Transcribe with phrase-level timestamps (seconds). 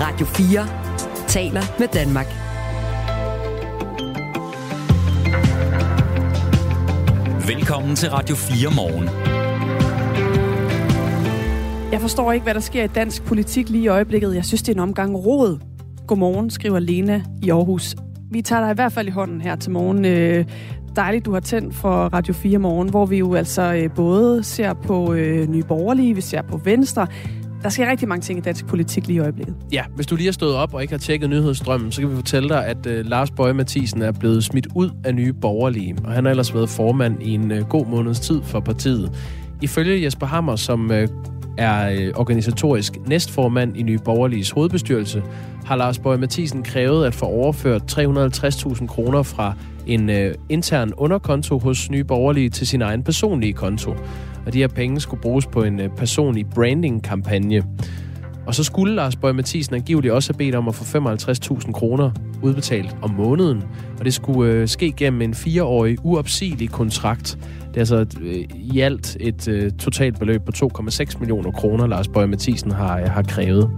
[0.00, 0.66] Radio 4
[1.28, 2.26] taler med Danmark.
[7.48, 9.08] Velkommen til Radio 4 morgen.
[11.92, 14.34] Jeg forstår ikke, hvad der sker i dansk politik lige i øjeblikket.
[14.34, 15.60] Jeg synes, det er en omgang råd.
[16.06, 17.96] Godmorgen, skriver Lena i Aarhus.
[18.30, 20.04] Vi tager dig i hvert fald i hånden her til morgen.
[20.04, 20.44] Øh,
[20.96, 24.72] dejligt, du har tændt for Radio 4 morgen, hvor vi jo altså øh, både ser
[24.72, 27.06] på øh, Nye Borgerlige, vi ser på Venstre,
[27.66, 29.54] der sker rigtig mange ting i dansk politik lige i øjeblikket.
[29.72, 32.16] Ja, hvis du lige har stået op og ikke har tjekket nyhedsstrømmen, så kan vi
[32.16, 36.12] fortælle dig, at uh, Lars Bøje Mathisen er blevet smidt ud af nye borgerlige, og
[36.12, 39.12] han har ellers været formand i en uh, god måneds tid for partiet.
[39.62, 40.96] Ifølge Jesper Hammer, som uh,
[41.58, 45.22] er uh, organisatorisk næstformand i Nye Borgerliges hovedbestyrelse,
[45.64, 49.54] har Lars Bøje Mathisen krævet at få overført 350.000 kroner fra
[49.86, 53.94] en øh, intern underkonto hos Nye Borgerlige til sin egen personlige konto
[54.46, 57.62] og de her penge skulle bruges på en øh, personlig branding-kampagne.
[58.46, 62.10] Og så skulle Lars Bøge Mathisen angiveligt også have bedt om at få 55.000 kroner
[62.42, 63.62] udbetalt om måneden,
[63.98, 67.38] og det skulle øh, ske gennem en fireårig uopsigelig kontrakt.
[67.68, 72.08] Det er altså øh, i alt et øh, totalt beløb på 2,6 millioner kroner, Lars
[72.08, 73.70] Bøge Mathisen har, øh, har krævet.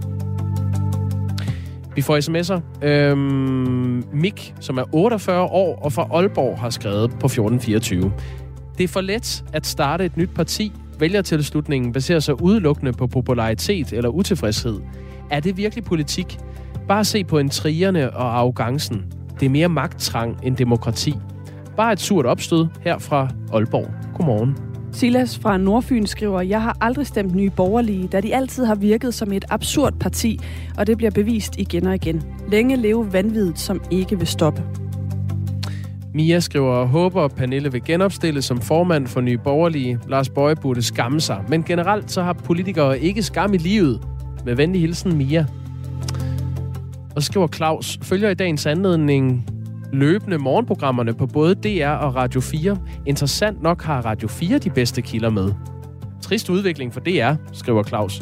[1.99, 2.85] Vi får sms'er.
[2.87, 8.11] Øhm, Mik, som er 48 år og fra Aalborg, har skrevet på 1424.
[8.77, 10.71] Det er for let at starte et nyt parti.
[10.99, 14.79] Vælgertilslutningen baserer sig udelukkende på popularitet eller utilfredshed.
[15.31, 16.39] Er det virkelig politik?
[16.87, 19.05] Bare se på intrigerne og arrogancen.
[19.39, 21.13] Det er mere magttrang end demokrati.
[21.77, 23.87] Bare et surt opstød her fra Aalborg.
[24.15, 24.68] Godmorgen.
[24.93, 29.13] Silas fra Nordfyn skriver, jeg har aldrig stemt nye borgerlige, da de altid har virket
[29.13, 30.39] som et absurd parti,
[30.77, 32.23] og det bliver bevist igen og igen.
[32.51, 34.63] Længe leve vanvittigt, som ikke vil stoppe.
[36.13, 39.99] Mia skriver, håber Pernille vil genopstille som formand for Nye Borgerlige.
[40.07, 41.43] Lars Bøje burde skamme sig.
[41.49, 44.01] Men generelt så har politikere ikke skam i livet.
[44.45, 45.45] Med venlig hilsen, Mia.
[47.15, 49.45] Og så skriver Claus, følger i dagens anledning
[49.93, 52.77] løbende morgenprogrammerne på både DR og Radio 4.
[53.05, 55.51] Interessant nok har Radio 4 de bedste kilder med.
[56.21, 58.21] Trist udvikling for DR, skriver Claus.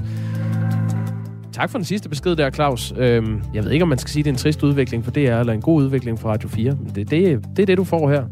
[1.54, 2.94] Tak for den sidste besked der, Claus.
[2.98, 5.12] Øhm, jeg ved ikke, om man skal sige, at det er en trist udvikling for
[5.12, 6.72] DR, eller en god udvikling for Radio 4.
[6.72, 8.24] Men det, det, det er det, du får her.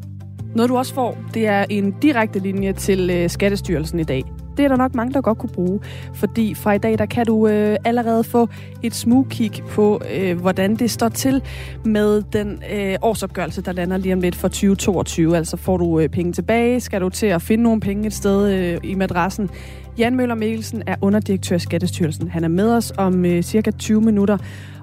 [0.55, 4.23] Noget, du også får, det er en direkte linje til øh, Skattestyrelsen i dag.
[4.57, 5.79] Det er der nok mange, der godt kunne bruge,
[6.13, 8.49] fordi fra i dag, der kan du øh, allerede få
[8.83, 11.41] et smugkig på, øh, hvordan det står til
[11.85, 15.38] med den øh, årsopgørelse, der lander lige om lidt for 2022.
[15.38, 18.53] Altså får du øh, penge tilbage, skal du til at finde nogle penge et sted
[18.53, 19.49] øh, i madrassen,
[19.97, 22.27] Jan Møller Mikkelsen er underdirektør i Skattestyrelsen.
[22.27, 24.37] Han er med os om øh, cirka 20 minutter,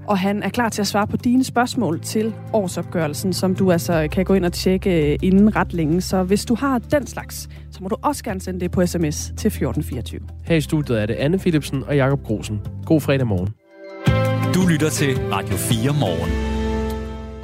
[0.08, 4.08] og han er klar til at svare på dine spørgsmål til årsopgørelsen, som du altså
[4.12, 6.00] kan gå ind og tjekke øh, inden ret længe.
[6.00, 9.18] Så hvis du har den slags, så må du også gerne sende det på sms
[9.26, 10.20] til 1424.
[10.44, 12.60] Her i studiet er det Anne Philipsen og Jakob Grosen.
[12.86, 13.54] God fredag morgen.
[14.54, 16.30] Du lytter til Radio 4 morgen.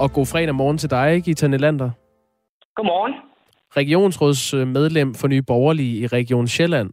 [0.01, 1.91] Og god fredag morgen til dig, Gita Nelander.
[2.77, 3.15] Godmorgen.
[3.77, 6.91] Regionsrådsmedlem for Nye Borgerlige i Region Sjælland.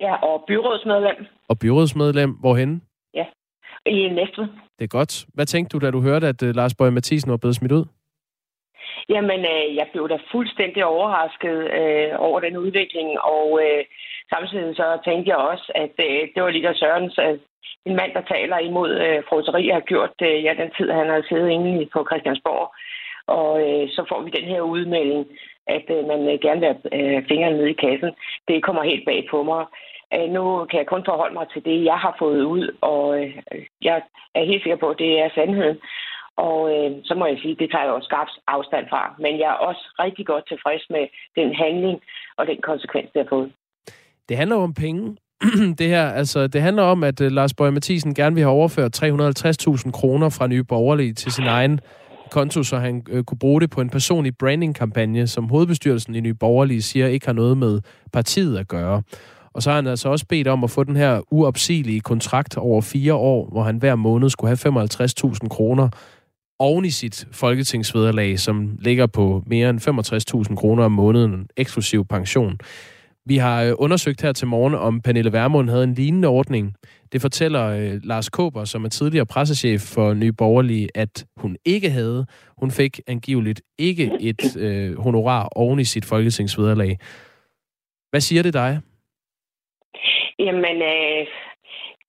[0.00, 1.26] Ja, og byrådsmedlem.
[1.48, 2.82] Og byrådsmedlem, hvorhen?
[3.86, 4.46] I Næstved.
[4.78, 5.24] Det er godt.
[5.34, 7.84] Hvad tænkte du, da du hørte, at uh, Lars Bøge Mathisen var blevet smidt ud?
[9.08, 13.84] Jamen, øh, jeg blev da fuldstændig overrasket øh, over den udvikling, og øh,
[14.32, 17.38] samtidig så tænkte jeg også, at øh, det var lige der Sørens, at
[17.86, 21.22] en mand, der taler imod øh, froseri, har gjort øh, ja, den tid, han har
[21.28, 22.66] siddet inde på Christiansborg.
[23.26, 25.26] Og øh, så får vi den her udmelding,
[25.66, 28.10] at øh, man øh, gerne vil have øh, fingrene nede i kassen.
[28.48, 29.64] Det kommer helt bag på mig.
[30.14, 33.30] Øh, nu kan jeg kun forholde mig til det, jeg har fået ud, og øh,
[33.82, 34.02] jeg
[34.34, 35.78] er helt sikker på, at det er sandheden.
[36.36, 39.14] Og øh, så må jeg sige, det tager jeg også skarpt afstand fra.
[39.18, 41.04] Men jeg er også rigtig godt tilfreds med
[41.38, 42.00] den handling
[42.38, 43.52] og den konsekvens, det har fået.
[44.28, 45.16] Det handler om penge.
[45.80, 49.02] det her, altså, det handler om, at uh, Lars Bøge Mathisen gerne vil have overført
[49.02, 51.80] 350.000 kroner fra Nye Borgerlige til sin egen
[52.30, 56.34] konto, så han øh, kunne bruge det på en personlig branding-kampagne, som hovedbestyrelsen i Nye
[56.34, 57.80] Borgerlige siger ikke har noget med
[58.12, 59.02] partiet at gøre.
[59.54, 62.80] Og så har han altså også bedt om at få den her uopsigelige kontrakt over
[62.80, 65.88] fire år, hvor han hver måned skulle have 55.000 kroner
[66.58, 72.58] oven i sit folketingsvederlag, som ligger på mere end 65.000 kroner om måneden, eksklusiv pension.
[73.26, 76.74] Vi har øh, undersøgt her til morgen, om Pernille Vermund havde en lignende ordning.
[77.12, 81.90] Det fortæller øh, Lars Kåber, som er tidligere pressechef for Nye Borgerlige, at hun ikke
[81.90, 82.26] havde.
[82.58, 86.98] Hun fik angiveligt ikke et øh, honorar oven i sit folketingsvederlag.
[88.10, 88.80] Hvad siger det dig?
[90.38, 91.26] Jamen, øh,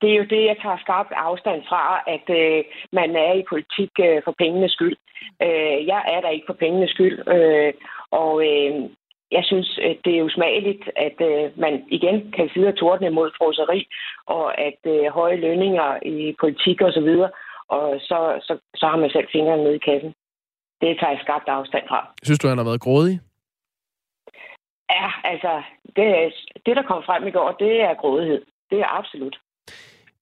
[0.01, 1.83] det er jo det, jeg tager skarpt afstand fra,
[2.15, 4.97] at øh, man er i politik øh, for pengenes skyld.
[5.45, 7.73] Øh, jeg er der ikke for pengenes skyld, øh,
[8.11, 8.73] og øh,
[9.31, 13.87] jeg synes, det er usmageligt, at øh, man igen kan sidde og tordne mod froseri,
[14.25, 17.29] og at øh, høje lønninger i politik og så videre,
[17.67, 20.13] og så, så, så har man selv fingrene nede i kassen.
[20.81, 21.99] Det tager jeg skarpt afstand fra.
[22.23, 23.19] Synes du, han har været grådig?
[25.03, 25.53] Ja, altså,
[25.95, 26.05] det,
[26.65, 28.41] det der kom frem i går, det er grådighed.
[28.69, 29.35] Det er absolut.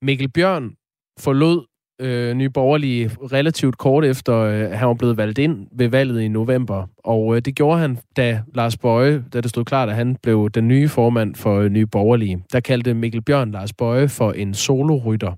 [0.01, 0.75] Mikkel Bjørn
[1.19, 1.65] forlod
[2.01, 6.27] øh, Nye Borgerlige relativt kort efter, øh, han var blevet valgt ind ved valget i
[6.27, 6.87] november.
[6.97, 10.49] Og øh, det gjorde han, da Lars Bøje, da det stod klart, at han blev
[10.49, 12.43] den nye formand for øh, Nye Borgerlige.
[12.53, 15.31] Der kaldte Mikkel Bjørn Lars Bøje for en solorytter.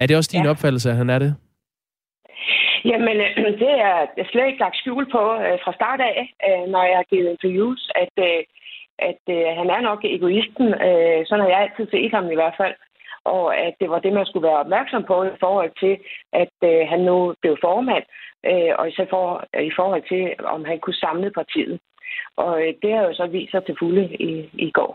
[0.00, 0.50] Er det også din ja.
[0.50, 1.34] opfattelse, at han er det?
[2.90, 3.30] Jamen, øh,
[3.62, 6.18] det er jeg slet ikke lagt skjul på øh, fra start af,
[6.48, 8.40] øh, når jeg har givet interviews, at, øh,
[9.08, 10.66] at øh, han er nok egoisten.
[10.88, 12.74] Øh, sådan har jeg altid set ham i hvert fald
[13.34, 15.94] og at det var det, man skulle være opmærksom på i forhold til,
[16.42, 18.04] at øh, han nu blev formand,
[18.50, 19.26] øh, og især for,
[19.70, 20.22] i forhold til,
[20.54, 21.76] om han kunne samle partiet.
[22.36, 24.32] Og øh, det har jo så vist sig til fulde i,
[24.66, 24.92] i går.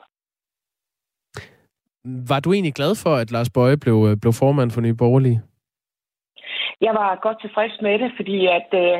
[2.32, 5.42] Var du egentlig glad for, at Lars Bøje blev, øh, blev formand for Nye Borgerlige?
[6.82, 8.98] Jeg var godt tilfreds med det, fordi at øh,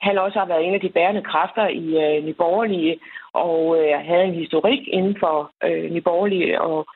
[0.00, 2.98] han også har været en af de bærende kræfter i øh, Nyborgerlige,
[3.32, 6.86] og øh, havde en historik inden for øh, Nyborgerlige, og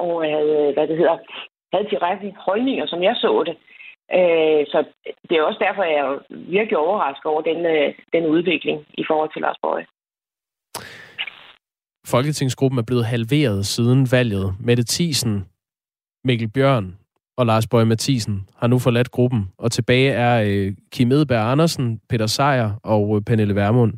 [0.00, 1.18] og havde, hvad det hedder,
[1.72, 3.56] havde de rette holdninger, som jeg så det.
[4.18, 4.78] Øh, så
[5.28, 9.30] det er også derfor, jeg er virkelig overrasket over den, øh, den udvikling i forhold
[9.32, 9.86] til Lars Bøje.
[12.06, 14.46] Folketingsgruppen er blevet halveret siden valget.
[14.60, 15.48] Mette Thiesen,
[16.24, 17.03] Mikkel Bjørn
[17.36, 22.00] og Lars Bøge Mathisen har nu forladt gruppen, og tilbage er øh, Kim Edberg Andersen,
[22.08, 23.92] Peter Sejer og øh, Pernille Vermund.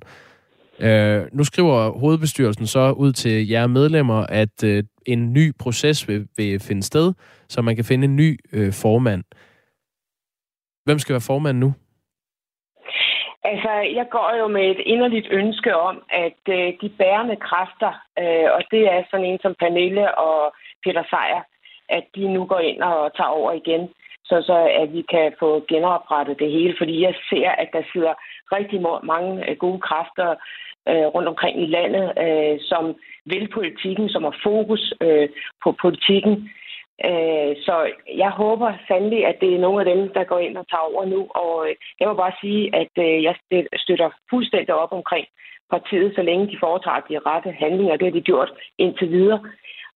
[0.81, 6.29] Øh, nu skriver hovedbestyrelsen så ud til jer medlemmer, at øh, en ny proces vil,
[6.37, 7.12] vil finde sted,
[7.49, 9.25] så man kan finde en ny øh, formand.
[10.85, 11.75] Hvem skal være formand nu?
[13.44, 17.93] Altså, jeg går jo med et inderligt ønske om, at øh, de bærende kræfter,
[18.23, 20.55] øh, og det er sådan en som Pernille og
[20.85, 21.43] Peter Sejer,
[21.88, 23.88] at de nu går ind og tager over igen,
[24.25, 26.75] så, så at vi kan få genoprettet det hele.
[26.79, 28.15] Fordi jeg ser, at der sidder
[28.53, 30.31] rigtig mange øh, gode kræfter
[30.88, 32.94] øh, rundt omkring i landet, øh, som
[33.25, 35.29] vil politikken, som har fokus øh,
[35.65, 36.50] på politikken.
[37.05, 37.77] Øh, så
[38.17, 41.05] jeg håber sandelig, at det er nogle af dem, der går ind og tager over
[41.05, 41.21] nu.
[41.31, 43.35] Og øh, jeg må bare sige, at øh, jeg
[43.77, 45.27] støtter fuldstændig op omkring
[45.71, 47.97] partiet, så længe de foretager de rette handlinger.
[47.97, 49.41] Det har de gjort indtil videre.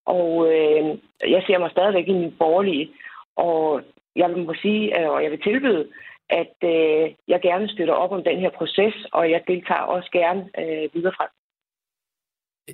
[0.06, 0.98] Og øh,
[1.34, 2.90] jeg ser mig stadigvæk i min borgerlige.
[3.36, 3.82] Og
[4.16, 5.86] jeg må sige, øh, og jeg vil tilbyde,
[6.30, 10.40] at øh, jeg gerne støtter op om den her proces, og jeg deltager også gerne
[10.58, 11.28] øh, videre frem.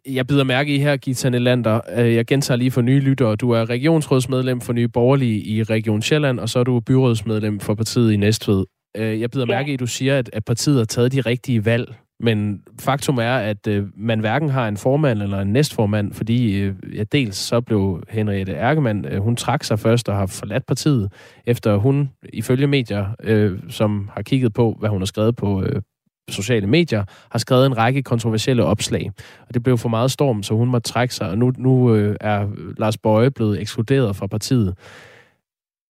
[0.06, 1.80] Jeg bider mærke i her, Gita Nelander.
[1.98, 3.36] Øh, jeg gentager lige for nye lyttere.
[3.36, 7.74] Du er regionsrådsmedlem for Nye Borgerlige i Region Sjælland, og så er du byrådsmedlem for
[7.74, 8.64] partiet i Næstved.
[8.96, 9.54] Øh, jeg bider ja.
[9.56, 13.36] mærke i, at du siger, at partiet har taget de rigtige valg men faktum er,
[13.36, 17.60] at øh, man hverken har en formand eller en næstformand, fordi øh, ja, dels så
[17.60, 21.12] blev Henriette Erkemann, øh, hun trak sig først og har forladt partiet,
[21.46, 25.82] efter hun ifølge medier, øh, som har kigget på, hvad hun har skrevet på øh,
[26.28, 29.10] sociale medier, har skrevet en række kontroversielle opslag.
[29.48, 32.16] Og det blev for meget storm, så hun måtte trække sig, og nu, nu øh,
[32.20, 32.48] er
[32.78, 34.74] Lars Bøje blevet ekskluderet fra partiet.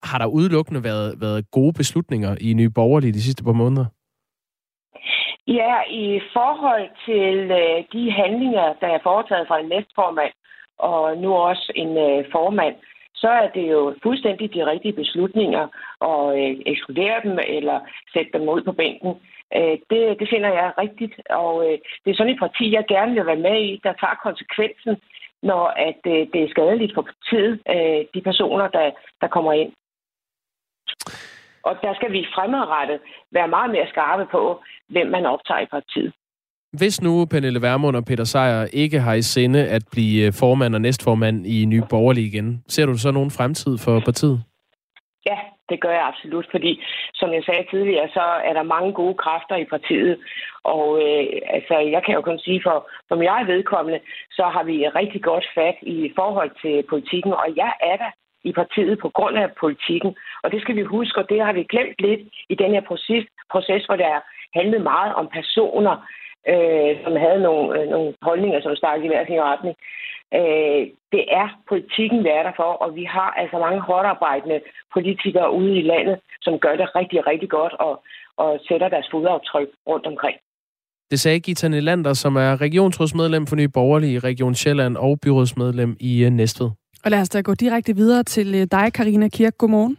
[0.02, 3.84] Har der udelukkende været, været gode beslutninger i Nye Borgerlige de sidste par måneder?
[5.46, 10.32] Ja, i forhold til øh, de handlinger, der er foretaget fra en næstformand,
[10.78, 12.76] og nu også en øh, formand,
[13.14, 15.64] så er det jo fuldstændig de rigtige beslutninger
[16.10, 17.80] at øh, ekskludere dem eller
[18.12, 19.12] sætte dem ud på bænken.
[19.56, 23.14] Øh, det, det finder jeg rigtigt, og øh, det er sådan et parti, jeg gerne
[23.14, 24.96] vil være med i, der tager konsekvensen,
[25.42, 28.90] når at øh, det er skadeligt for partiet, øh, de personer, der,
[29.20, 29.72] der kommer ind.
[31.68, 32.98] Og der skal vi fremadrettet
[33.32, 34.42] være meget mere skarpe på,
[34.88, 36.12] hvem man optager i partiet.
[36.72, 40.80] Hvis nu Pernille Vermund og Peter Sejer ikke har i sinde at blive formand og
[40.80, 44.38] næstformand i Nye Borgerlige igen, ser du så nogen fremtid for partiet?
[45.30, 45.38] Ja,
[45.70, 46.82] det gør jeg absolut, fordi
[47.14, 50.18] som jeg sagde tidligere, så er der mange gode kræfter i partiet,
[50.64, 51.24] og øh,
[51.56, 55.22] altså, jeg kan jo kun sige, for, for jeg er vedkommende, så har vi rigtig
[55.22, 58.10] godt fat i forhold til politikken, og jeg er der
[58.48, 60.12] i partiet på grund af politikken.
[60.46, 62.22] Og det skal vi huske, og det har vi glemt lidt
[62.52, 63.24] i den her proces,
[63.54, 64.14] proces hvor der
[64.58, 65.94] handlede meget om personer,
[66.52, 69.74] øh, som havde nogle, øh, nogle holdninger, som startede i hver sin retning.
[70.38, 70.82] Øh,
[71.14, 74.58] det er politikken, vi er der for, og vi har altså mange hårdt arbejdende
[74.94, 77.94] politikere ude i landet, som gør det rigtig, rigtig godt og,
[78.36, 80.36] og sætter deres fodaftryk rundt omkring.
[81.10, 85.96] Det sagde Gita Nylander, som er regionsrådsmedlem for Nye Borgerlige i Region Sjælland og byrådsmedlem
[86.00, 86.70] i øh, Næstved.
[87.04, 89.58] Og lad os da gå direkte videre til øh, dig, Karina Kirk.
[89.58, 89.96] Godmorgen.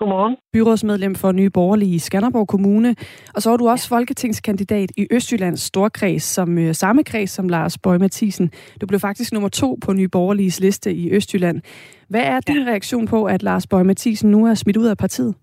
[0.00, 0.36] Godmorgen.
[0.52, 2.90] Byrådsmedlem for Nye Borgerlige i Skanderborg Kommune.
[3.34, 7.78] Og så er du også folketingskandidat i Østjyllands Storkreds, som øh, samme kreds som Lars
[7.78, 8.50] Bøge Mathisen.
[8.80, 11.62] Du blev faktisk nummer to på Nye Borgerliges liste i Østjylland.
[12.08, 12.70] Hvad er din ja.
[12.70, 15.34] reaktion på, at Lars Bøge Mathisen nu er smidt ud af partiet?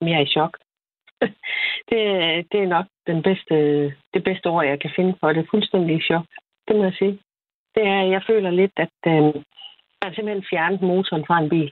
[0.00, 0.58] Jeg er i chok.
[1.90, 2.00] det,
[2.52, 3.54] det er nok den bedste,
[4.14, 5.46] det bedste ord, jeg kan finde for det.
[5.50, 6.26] Fuldstændig i chok.
[6.68, 7.18] Det må jeg sige.
[7.74, 9.34] Det er, jeg føler lidt, at øh,
[10.02, 11.70] man simpelthen fjernet motoren fra en bil.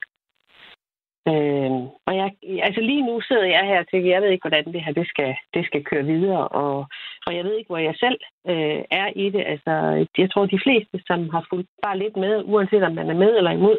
[1.29, 1.71] Øh,
[2.07, 2.31] og jeg,
[2.63, 5.09] altså lige nu sidder jeg her og tænker, jeg ved ikke, hvordan det her det
[5.09, 6.87] skal, det skal køre videre, og,
[7.27, 9.45] og jeg ved ikke, hvor jeg selv øh, er i det.
[9.47, 9.73] Altså,
[10.19, 13.37] jeg tror, de fleste, som har fulgt bare lidt med, uanset om man er med
[13.37, 13.79] eller imod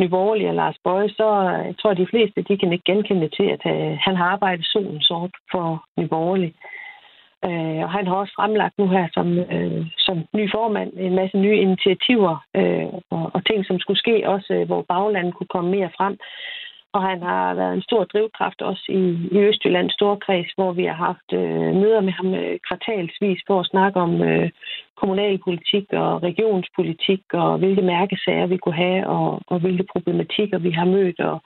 [0.00, 3.46] Nyborgerlig og Lars Bøje, så øh, jeg tror, de fleste, de kan ikke genkende til,
[3.56, 6.54] at øh, han har arbejdet solen sort for Nyborgerlig.
[7.44, 11.38] Øh, og han har også fremlagt nu her som, øh, som ny formand en masse
[11.38, 15.70] nye initiativer øh, og, og ting, som skulle ske, også øh, hvor baglandet kunne komme
[15.70, 16.18] mere frem.
[16.92, 19.02] Og han har været en stor drivkraft også i,
[19.32, 23.66] i Østjyllands Storkreds, hvor vi har haft øh, møder med ham øh, kvartalsvis for at
[23.66, 24.50] snakke om øh,
[24.96, 30.84] kommunalpolitik og regionspolitik og hvilke mærkesager vi kunne have og, og hvilke problematikker vi har
[30.84, 31.40] mødt og,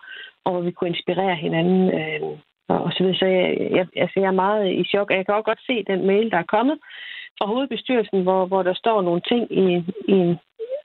[0.45, 1.83] og hvor vi kunne inspirere hinanden.
[2.01, 3.19] Øh, og så videre.
[3.19, 5.11] Så jeg, jeg, altså jeg er meget i chok.
[5.11, 6.79] Jeg kan også godt se den mail, der er kommet
[7.39, 9.67] fra hovedbestyrelsen, hvor, hvor der står nogle ting i,
[10.09, 10.39] i en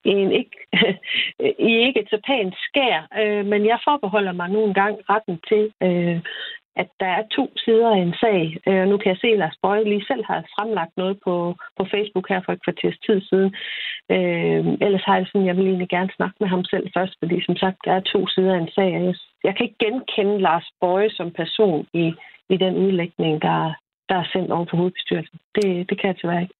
[0.06, 0.58] i, en ikke,
[1.70, 5.63] i ikke et så pænt skær, øh, men jeg forbeholder mig nu gange retten til,
[5.84, 6.20] øh,
[6.82, 8.42] at der er to sider af en sag.
[8.68, 11.84] Øh, nu kan jeg se, at Lars Bøje lige selv har fremlagt noget på, på
[11.94, 13.51] Facebook her for et kvarters tid siden.
[14.16, 17.38] Øh, ellers har jeg sådan, jeg vil egentlig gerne snakke med ham selv først, fordi
[17.46, 18.89] som sagt, der er to sider af en sag.
[18.94, 22.13] Jeg, jeg kan ikke genkende Lars Bøje som person i,
[22.50, 23.74] i den udlægning, der,
[24.10, 25.39] der er sendt over på hovedbestyrelsen.
[25.56, 26.57] Det, det kan jeg tilbage ikke.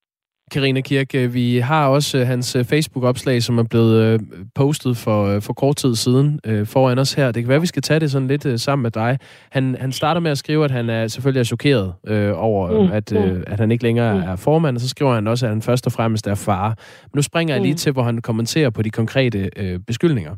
[0.50, 4.20] Karina Kirk, øh, vi har også øh, hans øh, Facebook-opslag, som er blevet
[4.54, 7.26] postet for, for kort tid siden foran os her.
[7.26, 9.18] Det kan være, at vi skal tage det sådan lidt sammen med dig.
[9.50, 12.92] Han, han starter med at skrive, at han er selvfølgelig er chokeret øh, over, mm,
[12.92, 14.20] at, øh, at han ikke længere mm.
[14.20, 16.68] er formand, og så skriver han også, at han først og fremmest er far.
[17.02, 17.78] Men nu springer jeg lige mm.
[17.78, 20.34] til, hvor han kommenterer på de konkrete øh, beskyldninger.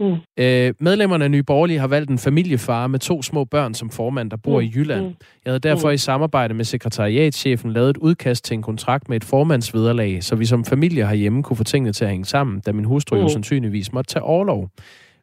[0.00, 0.16] Mm.
[0.36, 4.30] Øh, medlemmerne af Nye Borgerlige har valgt en familiefar med to små børn som formand,
[4.30, 4.66] der bor mm.
[4.66, 5.06] i Jylland.
[5.06, 5.14] Mm.
[5.44, 5.94] Jeg havde derfor mm.
[5.94, 10.46] i samarbejde med sekretariatschefen lavet et udkast til en kontrakt med et formandsvederlag, så vi
[10.46, 13.22] som familie herhjemme kunne få tingene til at hænge sammen, da min hustru mm.
[13.22, 14.68] jo sandsynligvis måtte tage overlov.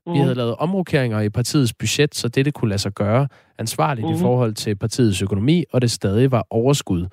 [0.08, 0.14] Mm.
[0.14, 4.14] Vi havde lavet omrokeringer i partiets budget, så dette kunne lade sig gøre ansvarligt mm.
[4.14, 7.06] i forhold til partiets økonomi, og det stadig var overskud.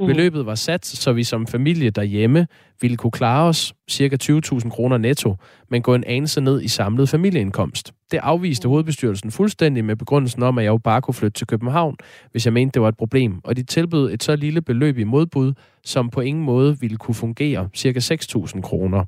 [0.00, 0.06] Mm.
[0.06, 2.46] Beløbet var sat, så vi som familie derhjemme
[2.80, 4.16] ville kunne klare os ca.
[4.22, 5.36] 20.000 kroner netto,
[5.70, 7.92] men gå en anelse ned i samlet familieindkomst.
[8.10, 8.70] Det afviste mm.
[8.70, 11.96] hovedbestyrelsen fuldstændig med begrundelsen om, at jeg jo bare kunne flytte til København,
[12.30, 13.40] hvis jeg mente, det var et problem.
[13.44, 15.52] Og de tilbød et så lille beløb i modbud,
[15.84, 18.14] som på ingen måde ville kunne fungere, ca.
[18.14, 19.04] 6.000 kroner.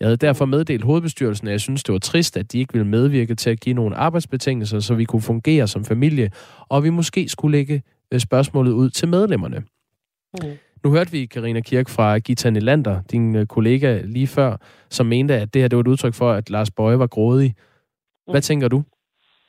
[0.00, 2.88] Jeg havde derfor meddelt hovedbestyrelsen, at jeg synes, det var trist, at de ikke ville
[2.88, 6.30] medvirke til at give nogle arbejdsbetingelser, så vi kunne fungere som familie,
[6.68, 9.62] og vi måske skulle lægge øh, spørgsmålet ud til medlemmerne.
[10.42, 10.58] Mm.
[10.84, 14.56] Nu hørte vi Karina Kirk fra Gita Nylander, din øh, kollega lige før,
[14.90, 17.54] som mente, at det her det var et udtryk for, at Lars Bøje var grådig.
[18.30, 18.48] Hvad mm.
[18.48, 18.82] tænker du?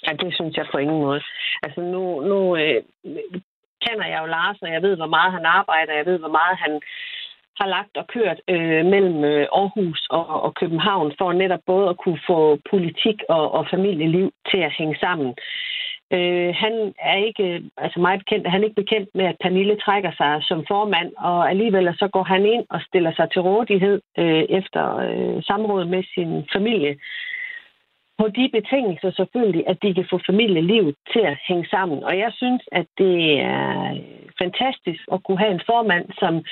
[0.07, 1.21] Ja, det synes jeg på ingen måde.
[1.63, 2.81] Altså nu, nu øh,
[3.85, 6.57] kender jeg jo Lars, og jeg ved, hvor meget han arbejder, jeg ved, hvor meget
[6.65, 6.73] han
[7.59, 11.97] har lagt og kørt øh, mellem øh, Aarhus og, og København for netop både at
[12.03, 15.29] kunne få politik og, og familieliv til at hænge sammen.
[16.11, 20.11] Øh, han er ikke, altså meget bekendt, han er ikke bekendt med, at Pernille trækker
[20.17, 24.43] sig som formand, og alligevel så går han ind og stiller sig til rådighed øh,
[24.49, 26.97] efter øh, samråd med sin familie.
[28.19, 32.03] På de betingelser selvfølgelig, at de kan få familielivet til at hænge sammen.
[32.03, 33.97] Og jeg synes, at det er
[34.41, 36.43] fantastisk at kunne have en formand, som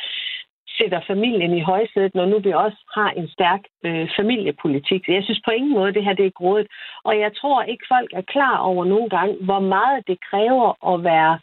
[0.78, 5.02] sætter familien i højsædet, når nu vi også har en stærk øh, familiepolitik.
[5.06, 6.68] Så jeg synes på ingen måde, det her det er grådet.
[7.04, 11.04] Og jeg tror ikke, folk er klar over nogle gange, hvor meget det kræver at
[11.04, 11.40] være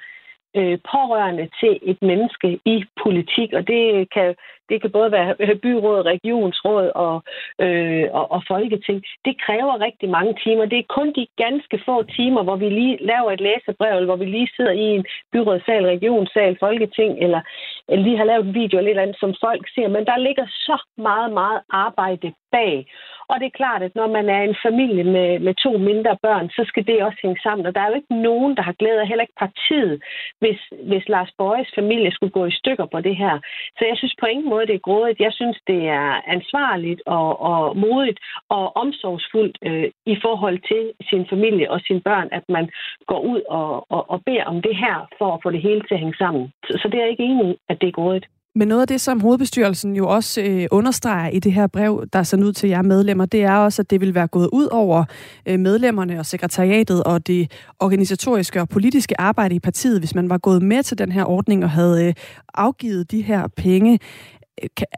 [0.56, 4.34] øh, pårørende til et menneske i politik, og det kan,
[4.68, 7.22] det kan både være øh, byråd, regionsråd og,
[7.64, 9.02] øh, og, og folketing.
[9.24, 10.64] Det kræver rigtig mange timer.
[10.64, 14.22] Det er kun de ganske få timer, hvor vi lige laver et læsebrev, eller hvor
[14.24, 17.40] vi lige sidder i en byrådssal, regionssal, folketing, eller,
[17.88, 19.88] eller lige har lavet en video eller et eller andet, som folk ser.
[19.88, 22.86] Men der ligger så meget, meget arbejde bag.
[23.30, 26.46] Og det er klart, at når man er en familie med, med to mindre børn,
[26.56, 27.66] så skal det også hænge sammen.
[27.66, 29.94] Og der er jo ikke nogen, der har glædet af, heller ikke partiet,
[30.40, 33.34] hvis, hvis Lars Bøjes familie skulle gå i stykker på det her.
[33.78, 35.20] Så jeg synes på ingen måde, det er grådigt.
[35.26, 41.24] Jeg synes, det er ansvarligt og, og modigt og omsorgsfuldt øh, i forhold til sin
[41.32, 42.64] familie og sine børn, at man
[43.06, 45.94] går ud og, og, og beder om det her for at få det hele til
[45.94, 46.44] at hænge sammen.
[46.66, 48.26] Så, så det er jeg ikke enig i, at det er grådigt.
[48.54, 52.18] Men noget af det, som hovedbestyrelsen jo også øh, understreger i det her brev, der
[52.18, 54.68] er sendt ud til jer medlemmer, det er også, at det vil være gået ud
[54.72, 55.04] over
[55.48, 60.38] øh, medlemmerne og sekretariatet og det organisatoriske og politiske arbejde i partiet, hvis man var
[60.38, 62.14] gået med til den her ordning og havde øh,
[62.54, 63.98] afgivet de her penge.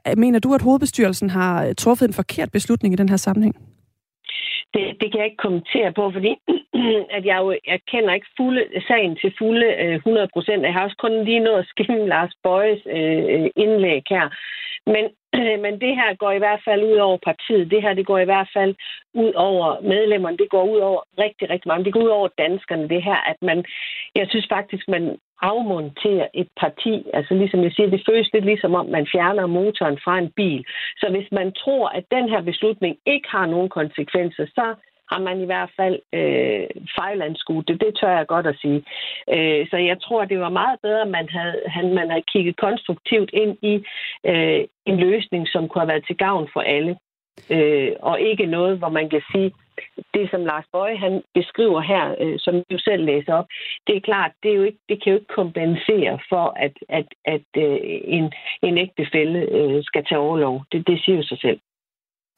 [0.07, 3.57] Øh, mener du, at hovedbestyrelsen har øh, truffet en forkert beslutning i den her sammenhæng?
[4.75, 6.33] Det, det kan jeg ikke kommentere på, fordi
[7.17, 10.63] at jeg, jo, jeg kender ikke fulde, sagen til fulde øh, 100 procent.
[10.63, 14.27] Jeg har også kun lige nået at skimme Lars Bøjes øh, indlæg her.
[14.87, 15.05] Men,
[15.39, 17.71] øh, men det her går i hvert fald ud over partiet.
[17.71, 18.75] Det her det går i hvert fald
[19.15, 20.37] ud over medlemmerne.
[20.37, 21.85] Det går ud over rigtig, rigtig mange.
[21.85, 23.65] Det går ud over danskerne, det her, at man,
[24.15, 27.07] jeg synes faktisk, man afmontere et parti.
[27.15, 30.65] Altså ligesom jeg siger, det føles lidt ligesom om, man fjerner motoren fra en bil.
[30.97, 34.75] Så hvis man tror, at den her beslutning ikke har nogen konsekvenser, så
[35.13, 36.67] har man i hvert fald øh,
[36.99, 37.81] fejlanskudt det.
[37.81, 38.85] Det tør jeg godt at sige.
[39.35, 42.57] Øh, så jeg tror, det var meget bedre, at man havde, han, man havde kigget
[42.57, 43.75] konstruktivt ind i
[44.31, 46.97] øh, en løsning, som kunne have været til gavn for alle.
[47.51, 49.53] Øh, og ikke noget, hvor man kan sige,
[50.15, 53.49] det som Lars Bøje han beskriver her, øh, som du selv læser op,
[53.87, 57.09] det er klart, det, er jo ikke, det kan jo ikke kompensere for, at, at,
[57.25, 57.79] at øh,
[58.17, 60.65] en, en ægtefælde øh, skal tage overlov.
[60.73, 61.61] Det, det siger jo sig selv.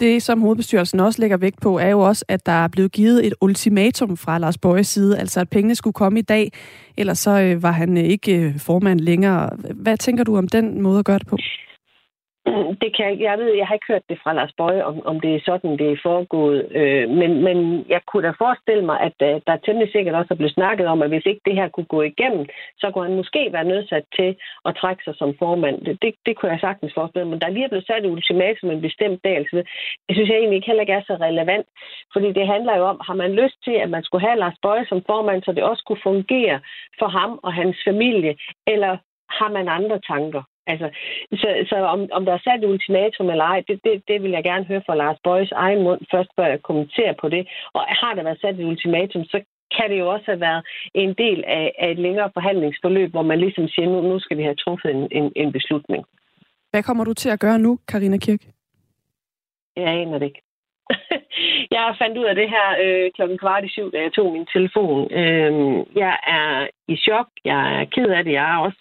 [0.01, 3.27] Det, som hovedbestyrelsen også lægger vægt på, er jo også, at der er blevet givet
[3.27, 6.51] et ultimatum fra Lars Bøjes side, altså at pengene skulle komme i dag,
[6.97, 9.51] ellers så øh, var han ikke øh, formand længere.
[9.75, 11.37] Hvad tænker du om den måde at gøre det på?
[12.83, 15.21] Det kan jeg, jeg ved, jeg har ikke hørt det fra Lars Bøje, om, om
[15.21, 16.61] det er sådan, det er foregået.
[16.81, 20.41] Øh, men, men jeg kunne da forestille mig, at der, der temmelig sikkert også er
[20.41, 22.47] blevet snakket om, at hvis ikke det her kunne gå igennem,
[22.81, 25.77] så kunne han måske være nødsat til at trække sig som formand.
[25.85, 27.31] Det, det, det kunne jeg sagtens forestille mig.
[27.31, 29.37] Men der er blevet sat et ultimatum en bestemt dag.
[29.37, 29.57] Altså,
[30.07, 31.67] det synes jeg egentlig ikke heller ikke er så relevant.
[32.13, 34.87] Fordi det handler jo om, har man lyst til, at man skulle have Lars Bøje
[34.89, 36.61] som formand, så det også kunne fungere
[36.99, 38.37] for ham og hans familie,
[38.67, 38.97] eller
[39.31, 40.43] har man andre tanker?
[40.67, 40.89] Altså,
[41.33, 44.45] så, så om, om der er sat ultimatum eller ej, det, det, det vil jeg
[44.45, 47.49] gerne høre fra Lars Bøjes egen mund, først før jeg kommenterer på det.
[47.73, 49.39] Og har der været sat et ultimatum, så
[49.77, 50.63] kan det jo også have været
[50.95, 54.43] en del af, af et længere forhandlingsforløb, hvor man ligesom siger, nu, nu skal vi
[54.43, 56.05] have truffet en, en, en beslutning.
[56.71, 58.43] Hvad kommer du til at gøre nu, Karina Kirk?
[59.77, 60.43] Jeg aner det ikke.
[61.75, 64.47] jeg fandt ud af det her øh, klokken kvart i syv, da jeg tog min
[64.53, 65.13] telefon.
[65.13, 65.53] Øh,
[65.97, 67.29] jeg er i chok.
[67.45, 68.33] Jeg er ked af det.
[68.33, 68.79] Jeg er også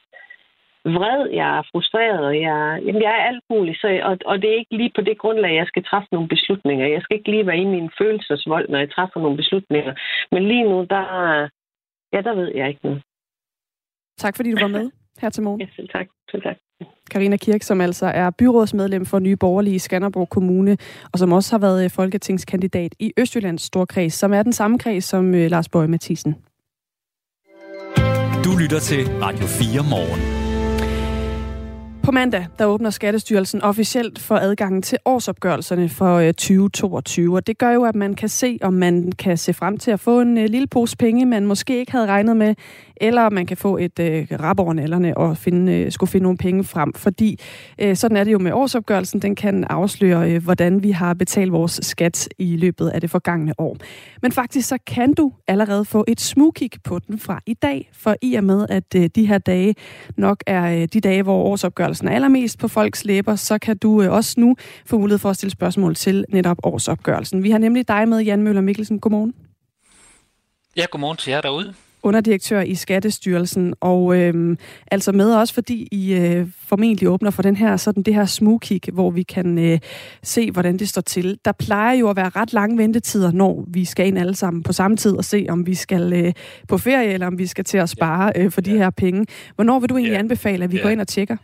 [0.85, 3.77] vred, jeg er frustreret, jeg, jamen, jeg er alt muligt.
[3.81, 6.85] Så, og, og det er ikke lige på det grundlag, jeg skal træffe nogle beslutninger.
[6.87, 9.93] Jeg skal ikke lige være i min følelsesvold, når jeg træffer nogle beslutninger.
[10.31, 11.03] Men lige nu, der,
[12.13, 13.01] ja, der ved jeg ikke noget.
[14.17, 14.89] Tak fordi du var med
[15.21, 15.61] her til morgen.
[15.61, 16.07] Ja, selv tak.
[16.31, 16.57] Selv tak.
[17.11, 20.77] Karina Kirk, som altså er byrådsmedlem for Nye Borgerlige i Skanderborg Kommune,
[21.13, 25.35] og som også har været folketingskandidat i Østjyllands Storkreds, som er den samme kreds som
[25.35, 26.35] øh, Lars Bøge Mathisen.
[28.45, 30.44] Du lytter til Radio 4 morgen.
[32.05, 37.35] På mandag, der åbner Skattestyrelsen officielt for adgangen til årsopgørelserne for øh, 2022.
[37.35, 39.99] Og det gør jo, at man kan se, om man kan se frem til at
[39.99, 42.55] få en øh, lille pose penge, man måske ikke havde regnet med,
[42.97, 46.37] eller man kan få et øh, rap over nallerne og finde, øh, skulle finde nogle
[46.37, 46.93] penge frem.
[46.93, 47.39] Fordi
[47.81, 49.21] øh, sådan er det jo med årsopgørelsen.
[49.21, 53.53] Den kan afsløre, øh, hvordan vi har betalt vores skat i løbet af det forgangne
[53.57, 53.77] år.
[54.21, 58.15] Men faktisk så kan du allerede få et smugkig på den fra i dag, for
[58.21, 59.75] i og med, at øh, de her dage
[60.17, 64.01] nok er øh, de dage, hvor årsopgørelsen er allermest på folks læber, så kan du
[64.01, 64.55] øh, også nu
[64.85, 67.43] få mulighed for at stille spørgsmål til netop årsopgørelsen.
[67.43, 68.99] Vi har nemlig dig med, Jan Møller Mikkelsen.
[68.99, 69.33] Godmorgen.
[70.77, 71.73] Ja, godmorgen til jer derude
[72.05, 74.57] underdirektør i Skattestyrelsen, og øhm,
[74.91, 78.81] altså med også fordi I øh, formentlig åbner for den her, sådan det her smugkig,
[78.93, 79.79] hvor vi kan øh,
[80.23, 81.39] se, hvordan det står til.
[81.45, 84.73] Der plejer jo at være ret lange ventetider, når vi skal ind alle sammen på
[84.73, 86.33] samme tid og se, om vi skal øh,
[86.67, 89.25] på ferie, eller om vi skal til at spare øh, for de her penge.
[89.55, 91.37] Hvornår vil du egentlig anbefale, at vi går ind og tjekker?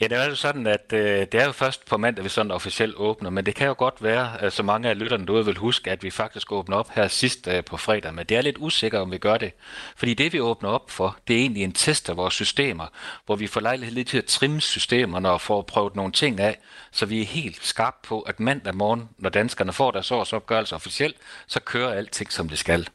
[0.00, 2.50] Ja, det er jo sådan, at øh, det er jo først på mandag, vi sådan
[2.52, 5.56] officielt åbner, men det kan jo godt være, øh, så mange af lytterne derude vil
[5.56, 8.56] huske, at vi faktisk åbner op her sidst øh, på fredag, men det er lidt
[8.58, 9.52] usikkert, om vi gør det.
[9.96, 12.86] Fordi det, vi åbner op for, det er egentlig en test af vores systemer,
[13.26, 16.58] hvor vi får lejlighed lidt til at trimme systemerne og få prøvet nogle ting af,
[16.92, 21.16] så vi er helt skarpe på, at mandag morgen, når danskerne får deres årsopgørelse officielt,
[21.46, 22.88] så kører alting, som det skal.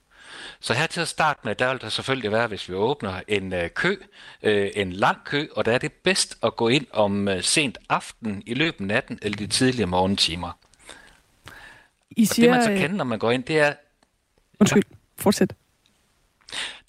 [0.60, 3.54] Så her til at starte med, der vil der selvfølgelig være, hvis vi åbner en
[3.54, 3.96] øh, kø,
[4.44, 7.78] øh, en lang kø, og der er det bedst at gå ind om øh, sent
[7.90, 10.52] aften, i løbet af natten eller de tidlige morgentimer.
[12.12, 13.74] I siger, og det man så kender, når man går ind, det er...
[14.60, 14.84] Undskyld,
[15.18, 15.54] fortsæt.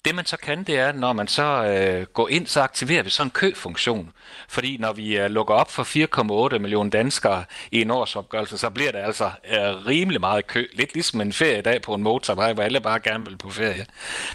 [0.05, 3.09] Det man så kan, det er, når man så øh, går ind, så aktiverer vi
[3.09, 4.13] sådan en køfunktion.
[4.47, 8.91] Fordi når vi øh, lukker op for 4,8 millioner danskere i en årsopgørelse, så bliver
[8.91, 10.65] der altså øh, rimelig meget kø.
[10.73, 13.85] Lidt ligesom en feriedag på en motorvej, hvor alle bare gerne vil på ferie.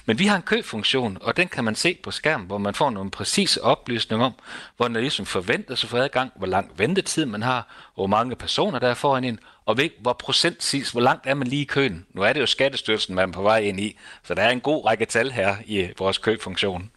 [0.07, 2.91] Men vi har en køfunktion, og den kan man se på skærmen, hvor man får
[2.91, 4.35] nogle præcise oplysninger om,
[4.77, 8.79] hvor man ligesom forventer sig for adgang, hvor lang ventetid man har, hvor mange personer
[8.79, 9.39] der er foran en,
[9.71, 12.05] og ved, hvor procentvis, hvor langt er man lige i køen.
[12.15, 14.61] Nu er det jo Skattestyrelsen, man er på vej ind i, så der er en
[14.61, 16.91] god række tal her i vores køfunktion.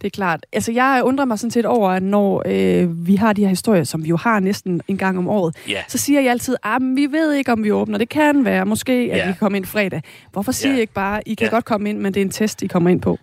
[0.00, 0.46] Det er klart.
[0.52, 3.84] Altså, jeg undrer mig sådan set over, at når øh, vi har de her historier,
[3.84, 5.82] som vi jo har næsten en gang om året, ja.
[5.88, 7.98] så siger jeg altid, at ah, vi ved ikke, om vi åbner.
[7.98, 9.26] Det kan være måske, at ja.
[9.26, 10.02] vi kan komme ind fredag.
[10.32, 10.78] Hvorfor siger ja.
[10.78, 11.50] I ikke bare, I kan ja.
[11.50, 13.18] godt komme ind, men det er en test, I kommer ind på?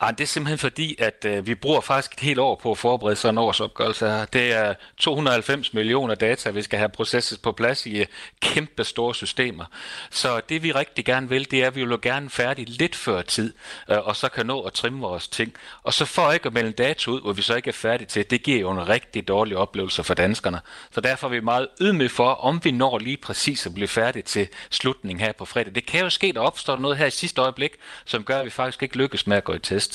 [0.00, 2.78] Ah, det er simpelthen fordi, at øh, vi bruger faktisk et helt år på at
[2.78, 4.24] forberede sådan en årsopgørelse her.
[4.24, 8.06] Det er 290 millioner data, vi skal have processet på plads i øh,
[8.40, 9.64] kæmpe store systemer.
[10.10, 13.22] Så det vi rigtig gerne vil, det er, at vi vil gerne færdig lidt før
[13.22, 13.54] tid,
[13.90, 15.52] øh, og så kan nå at trimme vores ting.
[15.82, 18.30] Og så for ikke at melde data ud, hvor vi så ikke er færdige til,
[18.30, 20.60] det giver jo en rigtig dårlig oplevelse for danskerne.
[20.90, 24.22] Så derfor er vi meget ydmyge for, om vi når lige præcis at blive færdige
[24.22, 25.74] til slutningen her på fredag.
[25.74, 27.72] Det kan jo ske, der opstår noget her i sidste øjeblik,
[28.04, 29.87] som gør, at vi faktisk ikke lykkes med at gå i test.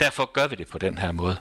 [0.00, 1.36] Derfor gør vi det på den her måde.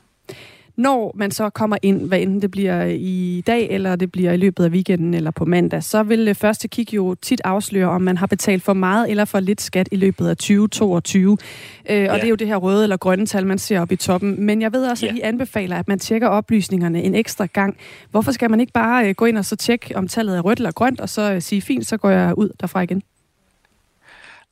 [0.77, 4.37] Når man så kommer ind, hvad enten det bliver i dag, eller det bliver i
[4.37, 8.17] løbet af weekenden eller på mandag, så vil første kig jo tit afsløre, om man
[8.17, 11.37] har betalt for meget eller for lidt skat i løbet af 2022.
[11.89, 12.13] Øh, ja.
[12.13, 14.45] Og det er jo det her røde eller grønne tal, man ser op i toppen.
[14.45, 15.17] Men jeg ved også, at ja.
[15.17, 17.77] I anbefaler, at man tjekker oplysningerne en ekstra gang.
[18.11, 20.59] Hvorfor skal man ikke bare øh, gå ind og så tjekke, om tallet er rødt
[20.59, 23.03] eller grønt, og så øh, sige, fint, så går jeg ud derfra igen?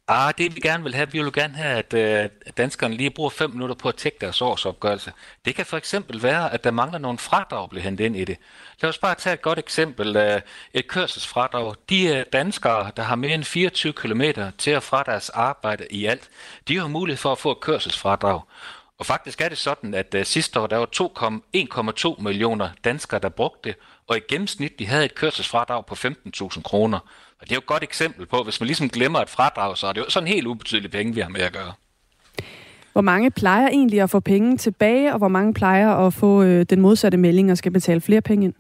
[0.07, 3.29] Ah, det vi gerne vil have, vi vil gerne have, at øh, danskerne lige bruger
[3.29, 5.13] fem minutter på at tjekke deres årsopgørelse.
[5.45, 8.37] Det kan for eksempel være, at der mangler nogle fradrag bliver hentet ind i det.
[8.81, 10.15] Lad os bare tage et godt eksempel.
[10.15, 10.41] Øh,
[10.73, 11.75] et kørselsfradrag.
[11.89, 14.21] De øh, danskere, der har mere end 24 km
[14.57, 16.29] til at fra deres arbejde i alt,
[16.67, 18.41] de har mulighed for at få et kørselsfradrag.
[18.97, 23.29] Og faktisk er det sådan, at øh, sidste år der var 1,2 millioner danskere, der
[23.29, 26.99] brugte det, og i gennemsnit de havde et kørselsfradrag på 15.000 kroner.
[27.43, 29.87] Og det er jo et godt eksempel på, hvis man ligesom glemmer et fradrag, så
[29.87, 31.73] er det jo sådan helt ubetydelige penge, vi har med at gøre.
[32.93, 36.65] Hvor mange plejer egentlig at få penge tilbage, og hvor mange plejer at få øh,
[36.69, 38.53] den modsatte melding og skal betale flere penge ind?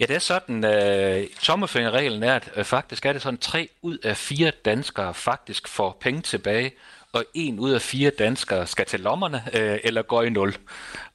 [0.00, 3.98] Ja, det er sådan, øh, tommefingerreglen er, at øh, faktisk er det sådan, tre ud
[3.98, 6.72] af fire danskere faktisk får penge tilbage,
[7.12, 10.54] og en ud af fire danskere skal til lommerne øh, eller går i nul.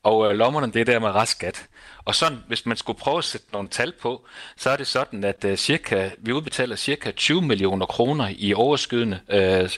[0.04, 1.68] Og øh, lommerne, det er der med restskat.
[2.06, 4.26] Og sådan, hvis man skulle prøve at sætte nogle tal på,
[4.58, 9.20] så er det sådan, at uh, cirka, vi udbetaler cirka 20 millioner kroner i overskydende,
[9.34, 9.70] uh,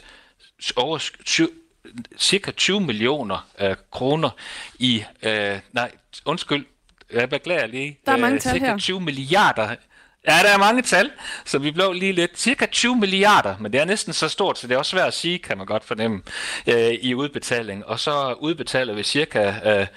[0.75, 1.49] over, 20,
[2.17, 4.29] cirka 20 millioner uh, kroner
[4.79, 5.29] i, uh,
[5.71, 5.91] nej,
[6.25, 6.65] undskyld,
[7.13, 7.99] jeg beklager lige.
[8.05, 8.77] Der er mange uh, tal cirka her.
[8.77, 9.75] 20 milliarder
[10.27, 11.11] Ja, der er mange tal,
[11.45, 14.67] så vi blev lige lidt cirka 20 milliarder, men det er næsten så stort, så
[14.67, 16.21] det er også svært at sige, kan man godt fornemme,
[16.67, 17.85] øh, i udbetaling.
[17.85, 19.87] Og så udbetaler vi cirka øh,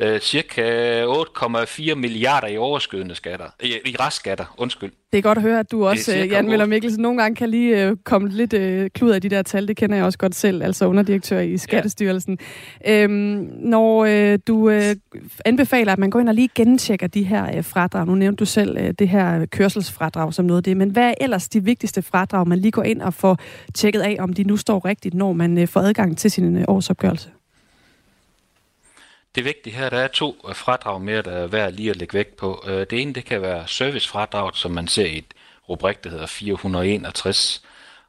[0.00, 4.92] øh, cirka 8,4 milliarder i overskydende skatter, i, i restskatter, undskyld.
[5.12, 7.48] Det er godt at høre, at du også, øh, Jan Møller Mikkelsen, nogle gange kan
[7.48, 9.68] lige øh, komme lidt øh, klud af de der tal.
[9.68, 12.38] Det kender jeg også godt selv, altså underdirektør i Skattestyrelsen.
[12.84, 13.02] Ja.
[13.02, 14.96] Øhm, når øh, du øh,
[15.44, 18.44] anbefaler, at man går ind og lige gentjekker de her øh, fradrag, nu nævnte du
[18.44, 22.02] selv øh, det her kørselsfradrag som noget af det, men hvad er ellers de vigtigste
[22.02, 23.38] fradrag, man lige går ind og får
[23.74, 26.64] tjekket af, om de nu står rigtigt, når man øh, får adgang til sin øh,
[26.68, 27.30] årsopgørelse?
[29.34, 32.14] Det vigtige her, der er to øh, fradrag mere, der er værd lige at lægge
[32.14, 32.64] vægt på.
[32.66, 35.34] Øh, det ene, det kan være servicefradraget, som man ser i et
[35.68, 37.62] rubrik, der hedder 461.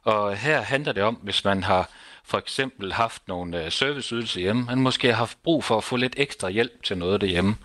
[0.04, 1.90] Og her handler det om, hvis man har
[2.24, 5.96] for eksempel haft nogle øh, serviceydelser hjemme, man måske har haft brug for at få
[5.96, 7.56] lidt ekstra hjælp til noget derhjemme,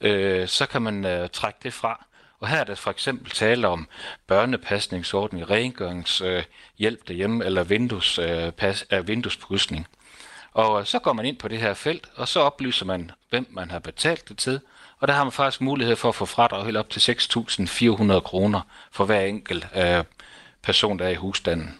[0.00, 2.06] øh, så kan man trække det fra.
[2.40, 3.88] Og her er der for eksempel tale om
[4.26, 8.20] børnepasningsordning, rengøringshjælp derhjemme eller vindues,
[8.56, 9.86] pas, vinduespudsning.
[10.52, 13.70] Og så går man ind på det her felt, og så oplyser man, hvem man
[13.70, 14.60] har betalt det til.
[15.00, 18.60] Og der har man faktisk mulighed for at få fradrag helt op til 6.400 kroner
[18.92, 20.04] for hver enkelt øh,
[20.62, 21.74] person, der er i husstanden.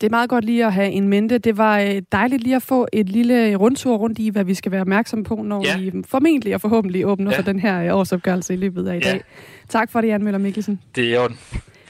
[0.00, 1.38] Det er meget godt lige at have en mente.
[1.38, 4.72] Det var øh, dejligt lige at få et lille rundtur rundt i, hvad vi skal
[4.72, 5.78] være opmærksom på, når ja.
[5.78, 7.38] vi formentlig og forhåbentlig åbner ja.
[7.38, 9.14] for den her øh, årsopgørelse i løbet af i dag.
[9.14, 9.20] Ja.
[9.68, 10.80] Tak for det, Jan Møller Mikkelsen.
[10.94, 11.28] Det er jo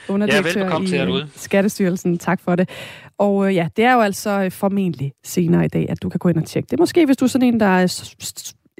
[0.09, 2.19] underdirektør ja, velkommen i til øh, Skattestyrelsen.
[2.19, 2.69] Tak for det.
[3.19, 6.19] Og øh, ja, det er jo altså øh, formentlig senere i dag, at du kan
[6.19, 6.79] gå ind og tjekke det.
[6.79, 8.03] Måske hvis du er sådan en, der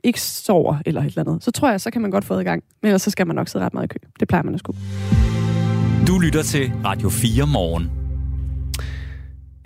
[0.05, 2.45] ikke sover eller et eller andet, så tror jeg, så kan man godt få i
[2.45, 2.63] gang.
[2.83, 4.09] Men ellers så skal man nok sidde ret meget i kø.
[4.21, 4.79] Det plejer man at skulle.
[6.07, 7.91] Du lytter til Radio 4 morgen.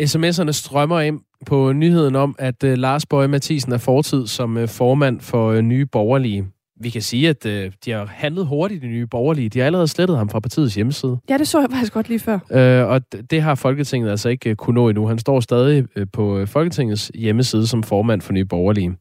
[0.02, 4.68] SMS'erne strømmer ind på nyheden om, at uh, Lars Bøje Mathisen er fortid som uh,
[4.68, 6.46] formand for uh, Nye Borgerlige.
[6.80, 9.48] Vi kan sige, at øh, de har handlet hurtigt i nye borgerlige.
[9.48, 11.18] De har allerede slettet ham fra partiets hjemmeside.
[11.30, 12.38] Ja, det så jeg faktisk godt lige før.
[12.50, 15.06] Øh, og det har Folketinget altså ikke øh, kunne nå endnu.
[15.06, 18.96] Han står stadig øh, på øh, Folketingets hjemmeside som formand for nye borgerlige.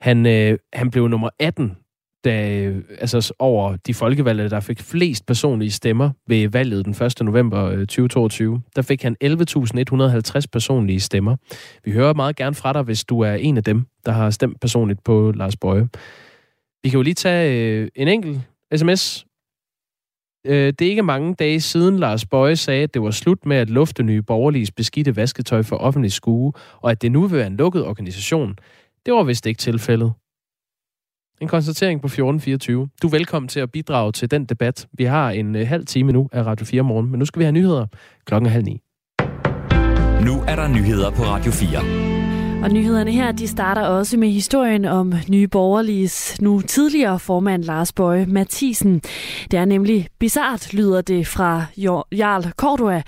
[0.00, 1.76] Han, øh, han blev nummer 18
[2.24, 7.20] da, øh, altså over de folkevalgte, der fik flest personlige stemmer ved valget den 1.
[7.20, 8.60] november 2022.
[8.76, 11.36] Der fik han 11.150 personlige stemmer.
[11.84, 14.60] Vi hører meget gerne fra dig, hvis du er en af dem, der har stemt
[14.60, 15.88] personligt på Lars Bøje.
[16.82, 18.40] Vi kan jo lige tage øh, en enkelt
[18.76, 19.26] sms.
[20.46, 23.56] Øh, det er ikke mange dage siden, Lars Bøje sagde, at det var slut med
[23.56, 27.46] at lufte nye borgerliges beskidte vasketøj for offentlig skue, og at det nu vil være
[27.46, 28.56] en lukket organisation.
[29.06, 30.12] Det var vist ikke tilfældet.
[31.40, 32.88] En konstatering på 1424.
[33.02, 34.88] Du er velkommen til at bidrage til den debat.
[34.92, 37.44] Vi har en øh, halv time nu af Radio 4 morgen, men nu skal vi
[37.44, 37.86] have nyheder
[38.24, 38.80] klokken halv ni.
[40.24, 42.07] Nu er der nyheder på Radio 4.
[42.64, 47.92] Og nyhederne her, de starter også med historien om Nye Borgerliges nu tidligere formand Lars
[47.92, 48.94] Bøje Mathisen.
[49.50, 51.50] Det er nemlig bizart, lyder det fra
[52.20, 53.00] Jarl Cordua,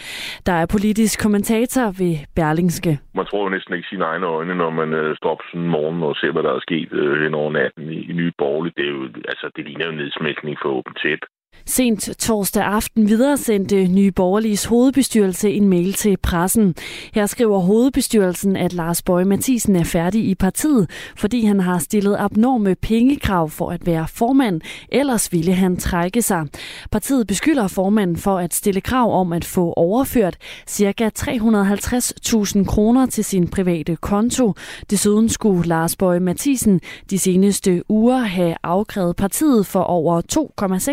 [0.47, 2.99] der er politisk kommentator ved Berlingske.
[3.15, 5.71] Man tror jo næsten ikke sine egne øjne, når man øh, står op sådan en
[5.77, 8.75] morgen og ser, hvad der er sket øh, hen over natten i, i Nye Borgerlige.
[8.77, 11.23] Det, er jo, altså, det ligner jo nedsmækning for åbent tæt.
[11.67, 16.75] Sent torsdag aften videre sendte Nye Borgerliges hovedbestyrelse en mail til pressen.
[17.15, 22.17] Her skriver hovedbestyrelsen, at Lars Bøge Mathisen er færdig i partiet, fordi han har stillet
[22.19, 26.47] abnorme pengekrav for at være formand, ellers ville han trække sig.
[26.91, 30.37] Partiet beskylder formanden for at stille krav om at få overført
[30.69, 31.11] ca.
[31.19, 34.55] 350.000 kroner til sin private konto.
[34.91, 40.23] Desuden skulle Lars Bøge Mathisen de seneste uger have afkrævet partiet for over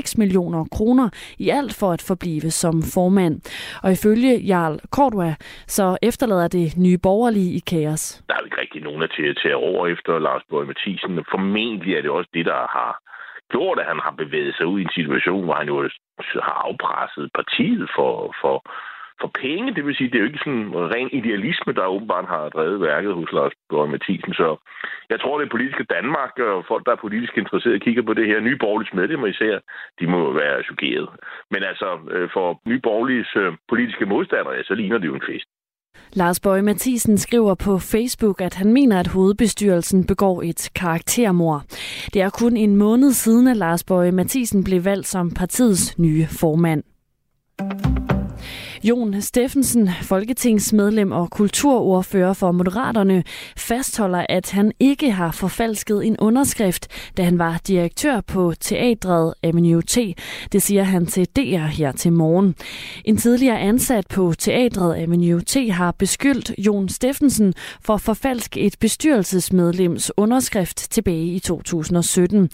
[0.07, 3.35] 2,6 millioner kroner i alt for at forblive som formand.
[3.83, 5.35] Og ifølge Jarl Cordua,
[5.67, 8.23] så efterlader det nye borgerlige i kaos.
[8.27, 9.11] Der er ikke rigtig nogen, at
[9.43, 11.25] tage over efter Lars Borg Mathisen.
[11.31, 12.91] Formentlig er det også det, der har
[13.53, 15.77] gjort, at han har bevæget sig ud i en situation, hvor han jo
[16.47, 18.55] har afpresset partiet for, for
[19.21, 19.75] for penge.
[19.75, 23.13] Det vil sige, det er jo ikke sådan ren idealisme, der åbenbart har drevet værket
[23.19, 24.33] hos Lars Borg Mathisen.
[24.33, 24.47] Så
[25.09, 28.39] jeg tror, det politiske Danmark og folk, der er politisk interesserede, kigger på det her.
[28.39, 29.55] Nye borgerlige medlemmer især,
[29.99, 31.07] de må være chokeret.
[31.51, 35.49] Men altså, øh, for nye borgerlige øh, politiske modstandere, så ligner det jo en fest.
[36.13, 41.61] Lars Bøge Mathisen skriver på Facebook, at han mener, at hovedbestyrelsen begår et karaktermord.
[42.13, 46.25] Det er kun en måned siden, at Lars Bøge Mathisen blev valgt som partiets nye
[46.39, 46.83] formand.
[48.87, 53.23] Jon Steffensen, folketingsmedlem og kulturordfører for Moderaterne,
[53.57, 59.81] fastholder, at han ikke har forfalsket en underskrift, da han var direktør på teatret Avenue
[59.81, 59.97] T.
[60.51, 62.55] Det siger han til DR her til morgen.
[63.05, 68.75] En tidligere ansat på teatret Avenue T har beskyldt Jon Steffensen for at forfalske et
[68.79, 72.49] bestyrelsesmedlems underskrift tilbage i 2017.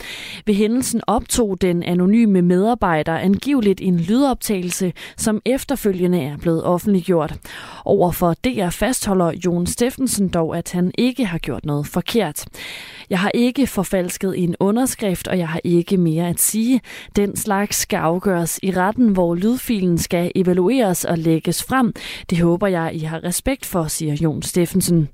[0.45, 7.33] Ved hændelsen optog den anonyme medarbejder angiveligt en lydoptagelse, som efterfølgende er blevet offentliggjort.
[7.86, 12.45] Overfor DR fastholder Jon Steffensen dog, at han ikke har gjort noget forkert.
[13.09, 16.81] Jeg har ikke forfalsket en underskrift, og jeg har ikke mere at sige.
[17.15, 21.93] Den slags skal afgøres i retten, hvor lydfilen skal evalueres og lægges frem.
[22.29, 25.09] Det håber jeg, I har respekt for, siger Jon Steffensen.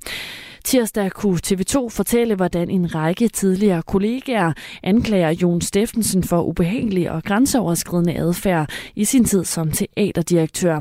[0.64, 7.24] Tirsdag kunne TV2 fortælle, hvordan en række tidligere kollegaer anklager Jon Steffensen for ubehagelig og
[7.24, 10.80] grænseoverskridende adfærd i sin tid som teaterdirektør.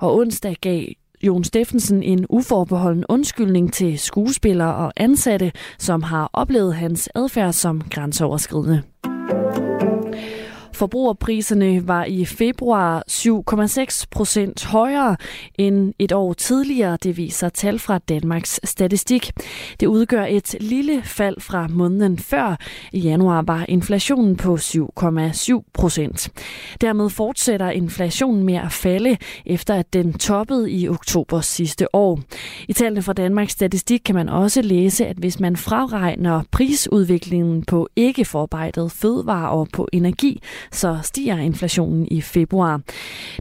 [0.00, 0.84] Og onsdag gav
[1.22, 7.82] Jon Steffensen en uforbeholden undskyldning til skuespillere og ansatte, som har oplevet hans adfærd som
[7.90, 8.82] grænseoverskridende.
[10.80, 15.16] Forbrugerpriserne var i februar 7,6 procent højere
[15.58, 19.32] end et år tidligere, det viser tal fra Danmarks Statistik.
[19.80, 22.56] Det udgør et lille fald fra måneden før.
[22.92, 26.30] I januar var inflationen på 7,7 procent.
[26.80, 29.16] Dermed fortsætter inflationen med at falde,
[29.46, 32.20] efter at den toppede i oktober sidste år.
[32.68, 37.88] I tallene fra Danmarks Statistik kan man også læse, at hvis man fraregner prisudviklingen på
[37.96, 42.80] ikke forarbejdet fødevarer og på energi, så stiger inflationen i februar.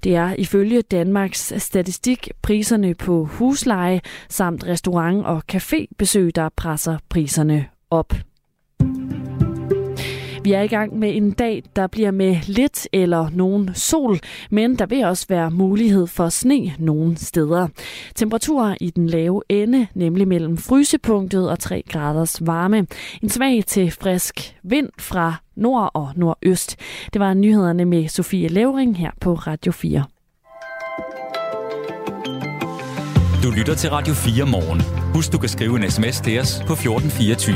[0.03, 7.65] Det er ifølge Danmarks statistik priserne på husleje samt restaurant- og cafébesøg, der presser priserne
[7.91, 8.13] op.
[10.43, 14.19] Vi er i gang med en dag, der bliver med lidt eller nogen sol,
[14.51, 17.67] men der vil også være mulighed for sne nogle steder.
[18.15, 22.87] Temperaturer i den lave ende, nemlig mellem frysepunktet og 3 graders varme.
[23.21, 26.75] En svag til frisk vind fra nord og nordøst.
[27.13, 30.03] Det var nyhederne med Sofie Levering her på Radio 4.
[33.43, 34.81] Du lytter til Radio 4 morgen.
[35.13, 37.55] Husk, du kan skrive en sms til os på 1424.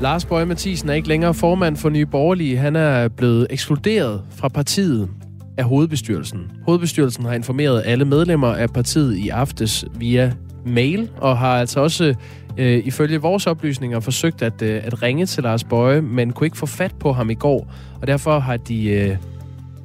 [0.00, 2.56] Lars Bøge Mathisen er ikke længere formand for Nye Borgerlige.
[2.56, 5.08] Han er blevet ekskluderet fra partiet
[5.56, 6.50] af hovedbestyrelsen.
[6.66, 10.32] Hovedbestyrelsen har informeret alle medlemmer af partiet i aftes via
[10.68, 12.14] mail, og har altså også
[12.58, 16.58] øh, ifølge vores oplysninger forsøgt at, øh, at ringe til Lars Bøje, men kunne ikke
[16.58, 19.16] få fat på ham i går, og derfor har de øh,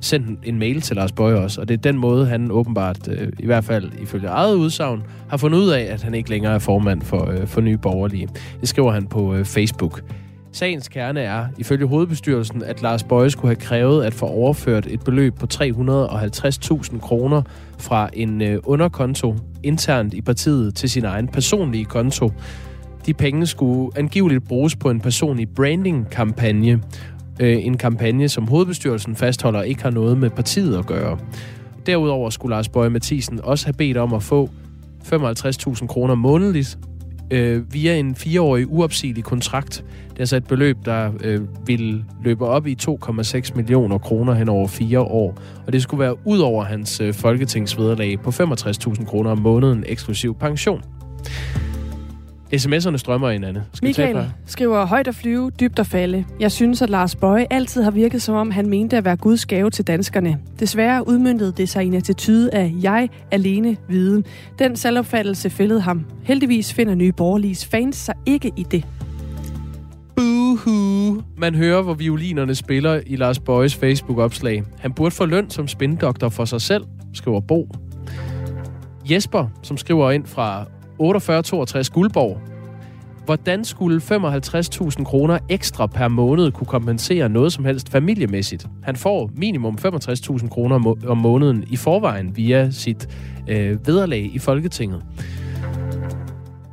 [0.01, 3.27] sendt en mail til Lars Bøje også, og det er den måde, han åbenbart, øh,
[3.39, 6.59] i hvert fald ifølge eget udsagn, har fundet ud af, at han ikke længere er
[6.59, 8.27] formand for, øh, for Nye Borgerlige.
[8.61, 10.01] Det skriver han på øh, Facebook.
[10.53, 15.03] Sagens kerne er, ifølge hovedbestyrelsen, at Lars Bøje skulle have krævet at få overført et
[15.03, 17.41] beløb på 350.000 kroner
[17.77, 22.31] fra en øh, underkonto internt i partiet til sin egen personlige konto.
[23.05, 26.81] De penge skulle angiveligt bruges på en personlig branding-kampagne.
[27.39, 31.17] Øh, en kampagne, som hovedbestyrelsen fastholder ikke har noget med partiet at gøre.
[31.85, 34.49] Derudover skulle Lars Bøje Mathisen også have bedt om at få
[35.03, 36.77] 55.000 kroner månedligt
[37.33, 39.85] øh, via en fireårig uopsigelig kontrakt.
[40.09, 44.49] Det er altså et beløb, der øh, vil løbe op i 2,6 millioner kroner hen
[44.49, 45.37] over fire år.
[45.67, 50.35] Og det skulle være ud over hans øh, folketingsvederlag på 65.000 kroner om måneden eksklusiv
[50.35, 50.83] pension.
[52.53, 53.63] SMS'erne strømmer ind, Anne.
[53.73, 56.25] Skal Michael skriver højt at flyve, dybt at falde.
[56.39, 59.45] Jeg synes, at Lars Bøje altid har virket som om, han mente at være Guds
[59.45, 60.39] gave til danskerne.
[60.59, 64.25] Desværre udmyndtede det sig i en attitude af jeg alene viden.
[64.59, 66.05] Den selvopfattelse fældede ham.
[66.23, 68.85] Heldigvis finder nye borgerliges fans sig ikke i det.
[70.15, 71.21] Boohoo.
[71.37, 74.63] Man hører, hvor violinerne spiller i Lars Bøjes Facebook-opslag.
[74.79, 77.69] Han burde få løn som spindoktor for sig selv, skriver Bo.
[79.11, 80.65] Jesper, som skriver ind fra
[80.97, 82.41] 4862 Guldborg.
[83.25, 88.67] Hvordan skulle 55.000 kroner ekstra per måned kunne kompensere noget som helst familiemæssigt?
[88.83, 93.09] Han får minimum 65.000 kroner om måneden i forvejen via sit
[93.47, 95.01] øh, vederlag i Folketinget.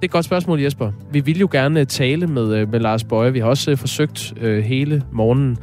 [0.00, 0.92] Det er et godt spørgsmål, Jesper.
[1.12, 3.32] Vi vil jo gerne øh, tale med, øh, med Lars Bøje.
[3.32, 5.58] Vi har også øh, forsøgt øh, hele morgenen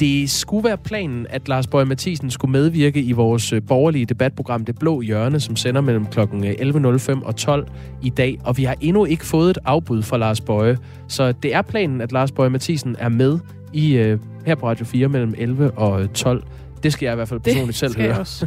[0.00, 4.64] det skulle være planen, at Lars Bøge Mathisen skulle medvirke i vores øh, borgerlige debatprogram
[4.64, 6.20] Det Blå Hjørne, som sender mellem kl.
[6.20, 7.68] 11.05 og 12
[8.02, 8.38] i dag.
[8.44, 10.78] Og vi har endnu ikke fået et afbud fra Lars Bøge.
[11.08, 13.38] Så det er planen, at Lars Bøge Mathisen er med
[13.72, 16.42] i uh, her på Radio 4 mellem 11 og 12.
[16.82, 18.12] Det skal jeg i hvert fald personligt det selv skal høre.
[18.12, 18.46] Jeg også.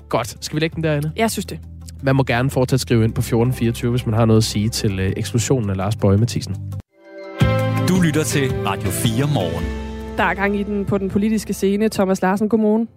[0.00, 0.44] uh, godt.
[0.44, 1.12] Skal vi lægge den derinde?
[1.16, 1.58] Jeg synes det.
[2.02, 4.92] Man må gerne fortsat skrive ind på 1424, hvis man har noget at sige til
[5.00, 6.56] uh, eksklusionen af Lars Bøge Mathisen.
[7.88, 9.79] Du lytter til Radio 4 morgen.
[10.20, 11.88] Der er gang i den på den politiske scene.
[11.88, 12.88] Thomas Larsen, godmorgen.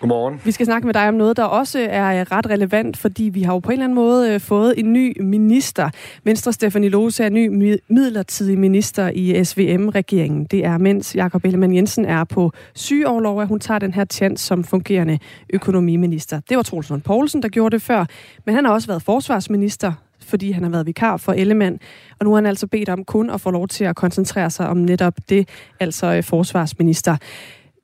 [0.00, 0.40] Godmorgen.
[0.44, 3.42] Vi skal snakke med dig om noget, der også er øh, ret relevant, fordi vi
[3.42, 5.90] har jo på en eller anden måde øh, fået en ny minister.
[6.24, 7.48] Venstre Stefanie Lose er ny
[7.88, 10.44] midlertidig minister i SVM-regeringen.
[10.44, 14.46] Det er, mens Jakob Ellemann Jensen er på sygeoverlov, at hun tager den her chance
[14.46, 15.18] som fungerende
[15.50, 16.40] økonomiminister.
[16.48, 18.04] Det var Troels Lund Poulsen, der gjorde det før,
[18.46, 19.92] men han har også været forsvarsminister,
[20.28, 21.78] fordi han har været vikar for Ellemann.
[22.20, 24.68] Og nu har han altså bedt om kun at få lov til at koncentrere sig
[24.68, 25.48] om netop det,
[25.80, 27.16] altså øh, forsvarsminister.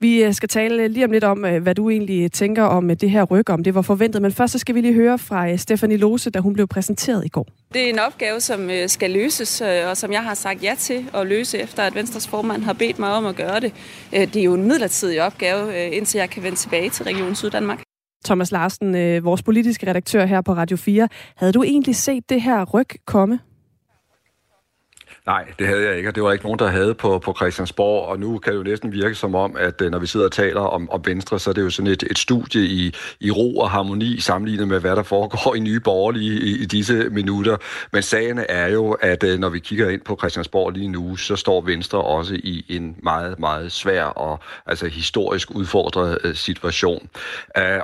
[0.01, 3.11] Vi øh, skal tale lige om lidt om, øh, hvad du egentlig tænker om det
[3.11, 4.23] her ryg, om det var forventet.
[4.23, 7.29] Men først så skal vi lige høre fra Stefanie Lose, da hun blev præsenteret i
[7.29, 7.47] går.
[7.73, 11.27] Det er en opgave, som skal løses, og som jeg har sagt ja til at
[11.27, 13.73] løse, efter at Venstres formand har bedt mig om at gøre det.
[14.11, 17.94] Det er jo en midlertidig opgave, indtil jeg kan vende tilbage til Region Syddanmark.
[18.25, 21.09] Thomas Larsen, øh, vores politiske redaktør her på Radio 4.
[21.37, 23.39] Havde du egentlig set det her ryg komme?
[25.27, 28.09] Nej, det havde jeg ikke, og det var ikke nogen, der havde på, på Christiansborg,
[28.09, 30.33] og nu kan det jo næsten virke som om, at øh, når vi sidder og
[30.33, 33.57] taler om, om Venstre, så er det jo sådan et, et studie i, i ro
[33.57, 37.57] og harmoni sammenlignet med, hvad der foregår i Nye Borgerlige i, i disse minutter.
[37.93, 41.37] Men sagen er jo, at øh, når vi kigger ind på Christiansborg lige nu, så
[41.37, 47.09] står Venstre også i en meget, meget svær og altså historisk udfordret øh, situation.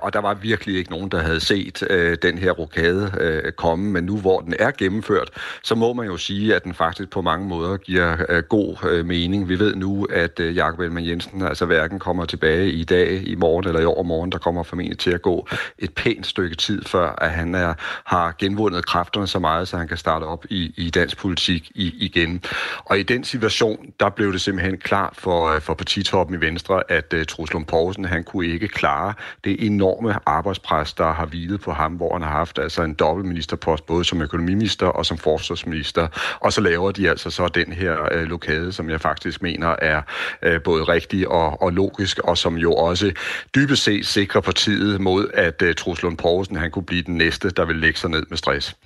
[0.03, 1.85] Og der var virkelig ikke nogen, der havde set
[2.22, 5.31] den her rokade komme, men nu hvor den er gennemført,
[5.62, 9.06] så må man jo sige, at den faktisk på mange måder giver øh, god øh,
[9.06, 9.48] mening.
[9.48, 13.34] Vi ved nu, at øh, Jakob Elman Jensen altså hverken kommer tilbage i dag, i
[13.34, 14.32] morgen eller i overmorgen.
[14.32, 18.34] Der kommer formentlig til at gå et pænt stykke tid, før at han er, har
[18.38, 22.42] genvundet kræfterne så meget, så han kan starte op i, i dansk politik i, igen.
[22.84, 27.14] Og i den situation, der blev det simpelthen klart for, for partitoppen i Venstre, at
[27.16, 29.14] uh, Truls Lund Poulsen, han kunne ikke klare
[29.44, 33.86] det enorme arbejdspres, der har hvilet på ham, hvor han har haft altså en dobbeltministerpost,
[33.86, 36.08] både som økonomiminister og som forsvarsminister.
[36.40, 39.76] Og så laver de altså altså så den her øh, lokade, som jeg faktisk mener
[39.78, 40.02] er
[40.42, 43.12] øh, både rigtig og, og logisk, og som jo også
[43.54, 47.64] dybest set sikrer partiet mod, at øh, Truslund Poulsen han kunne blive den næste, der
[47.64, 48.76] vil lægge sig ned med stress.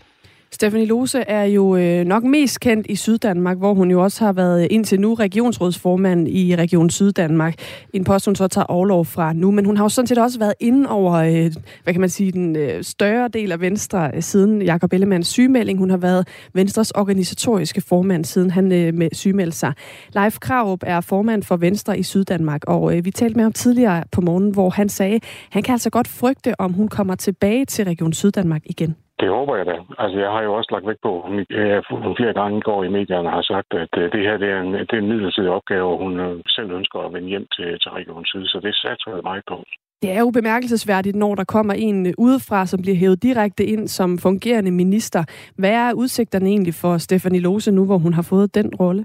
[0.54, 4.32] Stephanie Lose er jo øh, nok mest kendt i Syddanmark, hvor hun jo også har
[4.32, 7.54] været øh, indtil nu regionsrådsformand i Region Syddanmark.
[7.92, 9.50] En post, hun så tager overlov fra nu.
[9.50, 11.52] Men hun har jo sådan set også været inde over, øh,
[11.84, 15.78] hvad kan man sige, den øh, større del af Venstre øh, siden Jakob Ellemanns sygemelding.
[15.78, 19.72] Hun har været Venstres organisatoriske formand, siden han øh, med sygemeldte sig.
[20.14, 24.20] Leif Kraup er formand for Venstre i Syddanmark, og vi talte med ham tidligere på
[24.20, 25.20] morgen, hvor han sagde,
[25.50, 28.94] han kan altså godt frygte, om hun kommer tilbage til Region Syddanmark igen.
[29.24, 29.76] Det håber jeg da.
[30.02, 31.84] Altså, jeg har jo også lagt vægt på, at
[32.18, 34.94] flere gange går i medierne har sagt, at øh, det her det er, en, det
[34.96, 38.24] er en midlertidig opgave, og hun øh, selv ønsker at vende hjem til, til Region
[38.24, 39.56] Syd, så det satser jeg meget på.
[40.02, 43.88] Det er jo bemærkelsesværdigt, når der kommer en øh, udefra, som bliver hævet direkte ind
[43.88, 45.22] som fungerende minister.
[45.58, 49.04] Hvad er udsigterne egentlig for Stefanie Lose nu, hvor hun har fået den rolle?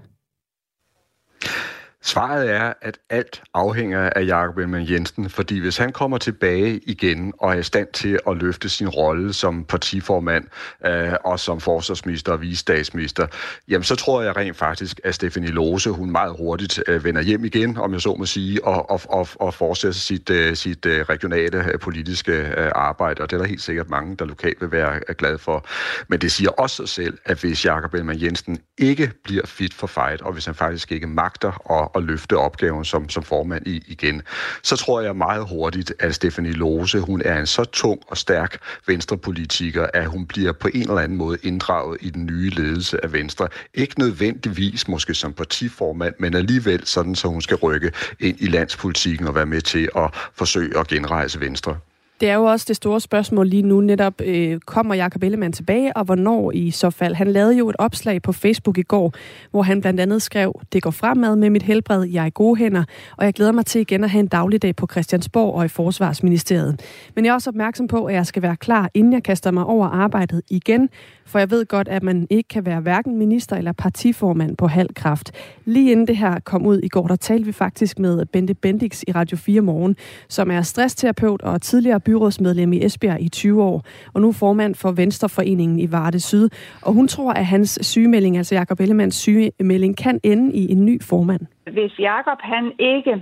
[2.04, 7.34] Svaret er, at alt afhænger af Jakob Ellemann Jensen, fordi hvis han kommer tilbage igen
[7.38, 10.46] og er i stand til at løfte sin rolle som partiformand
[10.86, 13.28] øh, og som forsvarsminister og visestatsminister,
[13.68, 17.46] jamen så tror jeg rent faktisk, at Stefanie Lose, hun meget hurtigt øh, vender hjem
[17.46, 21.02] igen, om jeg så må sige, og, og, og, og fortsætter sit, øh, sit øh,
[21.02, 24.72] regionale øh, politiske øh, arbejde, og det er der helt sikkert mange, der lokalt vil
[24.72, 25.66] være øh, glade for.
[26.08, 29.88] Men det siger også sig selv, at hvis Jakob Ellemann Jensen ikke bliver fit for
[29.88, 33.84] fight, og hvis han faktisk ikke magter at at løfte opgaven som, som formand i,
[33.88, 34.22] igen,
[34.64, 38.58] så tror jeg meget hurtigt, at Stefanie Lose, hun er en så tung og stærk
[38.88, 43.14] venstrepolitiker, at hun bliver på en eller anden måde inddraget i den nye ledelse af
[43.14, 43.48] Venstre.
[43.74, 49.28] Ikke nødvendigvis måske som partiformand, men alligevel sådan, så hun skal rykke ind i landspolitikken
[49.28, 51.78] og være med til at forsøge at genrejse Venstre.
[52.20, 55.98] Det er jo også det store spørgsmål lige nu netop, øh, kommer Jakob Ellemann tilbage,
[55.98, 57.16] og hvornår i så fald?
[57.16, 59.14] Han lavede jo et opslag på Facebook i går,
[59.52, 62.56] hvor han blandt andet skrev, det går fremad med mit helbred, jeg er i gode
[62.56, 62.84] hænder,
[63.18, 66.82] og jeg glæder mig til igen at have en dagligdag på Christiansborg og i Forsvarsministeriet.
[67.16, 69.66] Men jeg er også opmærksom på, at jeg skal være klar, inden jeg kaster mig
[69.66, 70.90] over arbejdet igen,
[71.26, 74.90] for jeg ved godt, at man ikke kan være hverken minister eller partiformand på halv
[74.96, 75.32] kraft.
[75.66, 79.04] Lige inden det her kom ud i går, der talte vi faktisk med Bente Bendix
[79.08, 79.96] i Radio 4 Morgen,
[80.30, 83.78] som er stressterapeut og tidligere byrådsmedlem i Esbjerg i 20 år,
[84.14, 86.46] og nu formand for Venstreforeningen i Varde Syd.
[86.86, 90.96] Og hun tror, at hans sygemelding, altså Jakob Ellemanns sygemelding, kan ende i en ny
[91.10, 91.42] formand.
[91.78, 93.14] Hvis Jakob han ikke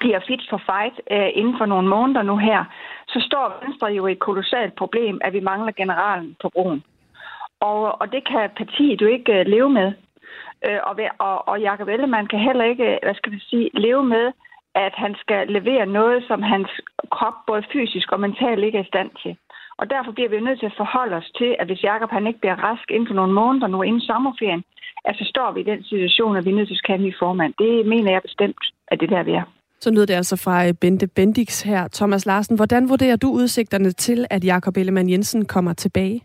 [0.00, 2.60] bliver fit for fight øh, inden for nogle måneder nu her,
[3.12, 6.82] så står Venstre jo i et kolossalt problem, at vi mangler generalen på broen.
[7.60, 9.88] Og, og det kan partiet jo ikke uh, leve med.
[10.66, 14.04] Uh, og, og, og Jacob Ellemann kan heller ikke, øh, hvad skal vi sige, leve
[14.04, 14.26] med,
[14.86, 16.70] at han skal levere noget, som hans
[17.16, 19.32] krop både fysisk og mentalt ikke er i stand til.
[19.80, 22.40] Og derfor bliver vi nødt til at forholde os til, at hvis Jacob han ikke
[22.42, 24.62] bliver rask inden for nogle måneder nu inden sommerferien,
[25.08, 27.06] at så står vi i den situation, at vi er nødt til at have en
[27.06, 27.52] ny formand.
[27.58, 29.46] Det mener jeg bestemt, at det der vi er.
[29.80, 31.88] Så lyder det altså fra øh, Bente Bendix her.
[31.88, 36.22] Thomas Larsen, hvordan vurderer du udsigterne til, at Jakob Ellemann Jensen kommer tilbage?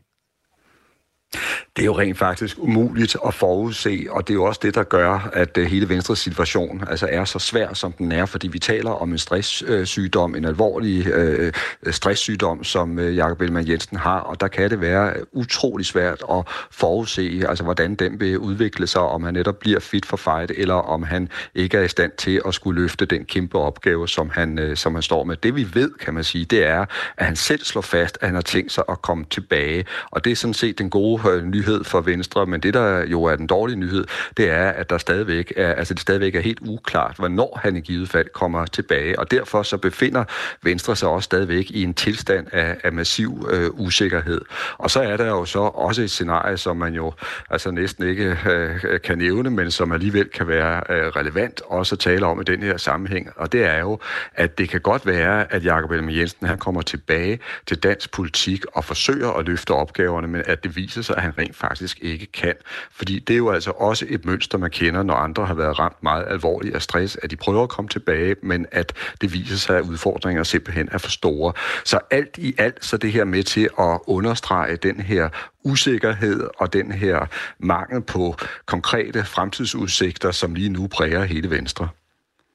[1.75, 4.83] Det er jo rent faktisk umuligt at forudse, og det er jo også det, der
[4.83, 8.59] gør, at øh, hele Venstres situation altså er så svær, som den er, fordi vi
[8.59, 11.53] taler om en stresssygdom, øh, en alvorlig øh,
[11.91, 16.47] stresssygdom, som øh, Jakob Ellemann Jensen har, og der kan det være utrolig svært at
[16.71, 20.73] forudse, altså hvordan den vil udvikle sig, om han netop bliver fit for fight, eller
[20.73, 24.59] om han ikke er i stand til at skulle løfte den kæmpe opgave, som han,
[24.59, 25.37] øh, som han står med.
[25.37, 26.85] Det vi ved, kan man sige, det er,
[27.17, 30.31] at han selv slår fast, at han har tænkt sig at komme tilbage, og det
[30.31, 33.47] er sådan set den gode øh, nyhed for Venstre, men det, der jo er den
[33.47, 34.05] dårlige nyhed,
[34.37, 37.79] det er, at der stadigvæk er, altså det stadigvæk er helt uklart, hvornår han i
[37.79, 40.23] givet fald kommer tilbage, og derfor så befinder
[40.63, 44.41] Venstre sig også stadigvæk i en tilstand af, af massiv øh, usikkerhed.
[44.77, 47.13] Og så er der jo så også et scenarie, som man jo
[47.49, 51.99] altså næsten ikke øh, kan nævne, men som alligevel kan være øh, relevant også at
[51.99, 53.99] tale om i den her sammenhæng, og det er jo,
[54.35, 58.65] at det kan godt være, at Jakob Ellemann Jensen han kommer tilbage til dansk politik
[58.73, 62.25] og forsøger at løfte opgaverne, men at det viser sig, at han rent faktisk ikke
[62.25, 62.53] kan.
[62.91, 66.03] Fordi det er jo altså også et mønster, man kender, når andre har været ramt
[66.03, 69.77] meget alvorligt af stress, at de prøver at komme tilbage, men at det viser sig,
[69.77, 71.53] at udfordringer simpelthen er for store.
[71.85, 75.29] Så alt i alt, så det her med til at understrege den her
[75.63, 77.25] usikkerhed og den her
[77.59, 78.35] mangel på
[78.65, 81.87] konkrete fremtidsudsigter, som lige nu præger hele Venstre.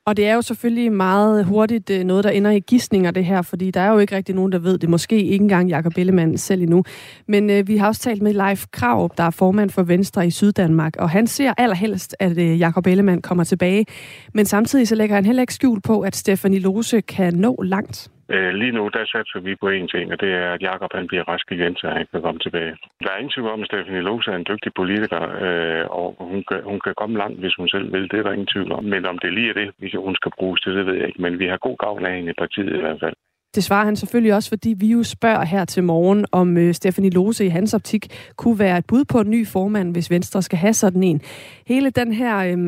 [0.09, 3.43] Og det er jo selvfølgelig meget hurtigt øh, noget, der ender i gissninger, det her,
[3.43, 4.89] fordi der er jo ikke rigtig nogen, der ved det.
[4.89, 6.85] Måske ikke engang Jakob Ellemann selv endnu.
[7.27, 10.31] Men øh, vi har også talt med Leif Krav, der er formand for Venstre i
[10.31, 13.87] Syddanmark, og han ser allerhelst, at øh, Jakob Ellemann kommer tilbage.
[14.35, 18.11] Men samtidig så lægger han heller ikke skjul på, at Stefanie Lose kan nå langt.
[18.35, 21.07] Øh, lige nu, der satser vi på én ting, og det er, at Jakob han
[21.07, 22.77] bliver rask igen, så han kan komme tilbage.
[23.03, 26.45] Der er ingen tvivl om, at Stephanie Lose er en dygtig politiker, øh, og hun
[26.49, 28.11] kan, hun kan komme langt, hvis hun selv vil.
[28.11, 28.85] Det er der ingen tvivl om.
[28.85, 31.23] Men om det lige er det, hvis hun skal bruges til, det ved jeg ikke.
[31.23, 33.17] Men vi har god gavn af hende i partiet i hvert fald.
[33.55, 37.11] Det svarer han selvfølgelig også, fordi vi jo spørger her til morgen, om øh, Stefanie
[37.11, 40.59] Lose i hans optik kunne være et bud på en ny formand, hvis Venstre skal
[40.59, 41.21] have sådan en.
[41.67, 42.59] Hele den her, øh,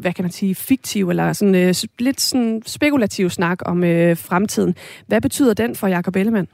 [0.00, 4.74] hvad kan man sige, fiktiv eller sådan, øh, lidt sådan spekulativ snak om øh, fremtiden.
[5.06, 6.48] Hvad betyder den for Jakob Ellemann?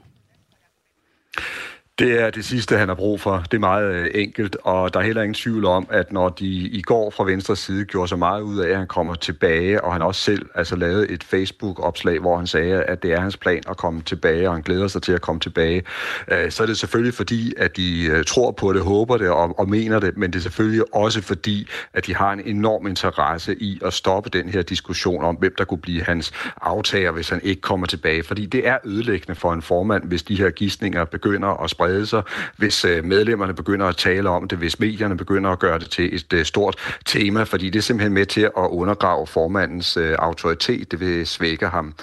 [1.99, 3.43] Det er det sidste, han har brug for.
[3.51, 6.45] Det er meget øh, enkelt, og der er heller ingen tvivl om, at når de
[6.47, 9.93] i går fra venstre side gjorde så meget ud af, at han kommer tilbage, og
[9.93, 13.61] han også selv altså lavede et Facebook-opslag, hvor han sagde, at det er hans plan
[13.69, 15.83] at komme tilbage, og han glæder sig til at komme tilbage,
[16.31, 19.59] øh, så er det selvfølgelig fordi, at de øh, tror på det, håber det og,
[19.59, 23.55] og mener det, men det er selvfølgelig også fordi, at de har en enorm interesse
[23.61, 26.31] i at stoppe den her diskussion om, hvem der kunne blive hans
[26.61, 28.23] aftager, hvis han ikke kommer tilbage.
[28.23, 32.05] Fordi det er ødelæggende for en formand, hvis de her gissninger begynder at sprede sprede
[32.05, 32.23] sig,
[32.57, 36.15] hvis øh, medlemmerne begynder at tale om det, hvis medierne begynder at gøre det til
[36.15, 36.75] et øh, stort
[37.05, 41.67] tema, fordi det er simpelthen med til at undergrave formandens øh, autoritet, det vil svække
[41.67, 41.93] ham.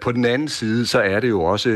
[0.00, 1.68] På den anden side, så er det jo også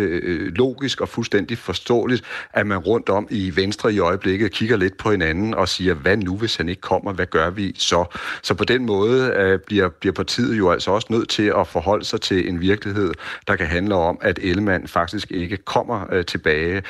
[0.56, 5.10] logisk og fuldstændig forståeligt, at man rundt om i Venstre i øjeblikket kigger lidt på
[5.10, 8.04] hinanden og siger, hvad nu, hvis han ikke kommer, hvad gør vi så?
[8.42, 12.20] Så på den måde bliver, bliver partiet jo altså også nødt til at forholde sig
[12.20, 13.12] til en virkelighed,
[13.48, 16.82] der kan handle om, at Ellemann faktisk ikke kommer tilbage.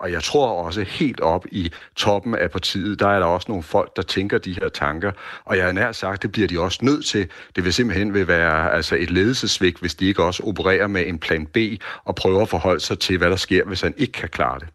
[0.00, 3.46] Og og jeg tror også helt op i toppen af partiet, der er der også
[3.48, 5.12] nogle folk, der tænker de her tanker.
[5.44, 7.28] Og jeg er nær sagt, det bliver de også nødt til.
[7.56, 11.18] Det vil simpelthen vil være altså et ledelsesvigt, hvis de ikke også opererer med en
[11.18, 11.56] plan B
[12.04, 14.68] og prøver at forholde sig til, hvad der sker, hvis han ikke kan klare det.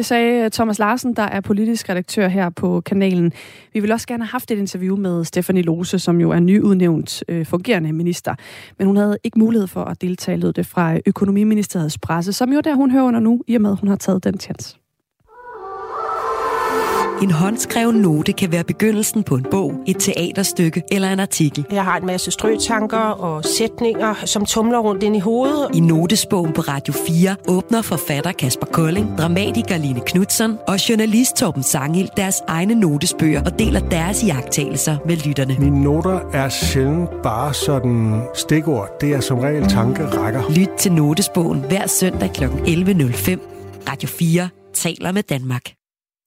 [0.00, 3.32] Det sagde øh, Thomas Larsen, der er politisk redaktør her på kanalen.
[3.72, 7.24] Vi vil også gerne have haft et interview med Stefanie Lose, som jo er nyudnævnt
[7.28, 8.34] øh, fungerende minister.
[8.78, 12.52] Men hun havde ikke mulighed for at deltage, lød det fra øh, Økonomiministeriets presse, som
[12.52, 14.79] jo der hun hører under nu, i og med at hun har taget den chance.
[17.22, 21.66] En håndskreven note kan være begyndelsen på en bog, et teaterstykke eller en artikel.
[21.72, 25.68] Jeg har en masse strøtanker og sætninger, som tumler rundt ind i hovedet.
[25.74, 31.62] I notesbogen på Radio 4 åbner forfatter Kasper Kolding, dramatiker Line Knudsen og journalist Torben
[31.62, 35.56] Sangil deres egne notesbøger og deler deres iagttagelser med lytterne.
[35.58, 38.88] Mine noter er sjældent bare sådan stikord.
[39.00, 40.42] Det er som regel tankerækker.
[40.50, 42.44] Lyt til notesbogen hver søndag kl.
[42.44, 42.50] 11.05.
[43.90, 45.79] Radio 4 taler med Danmark.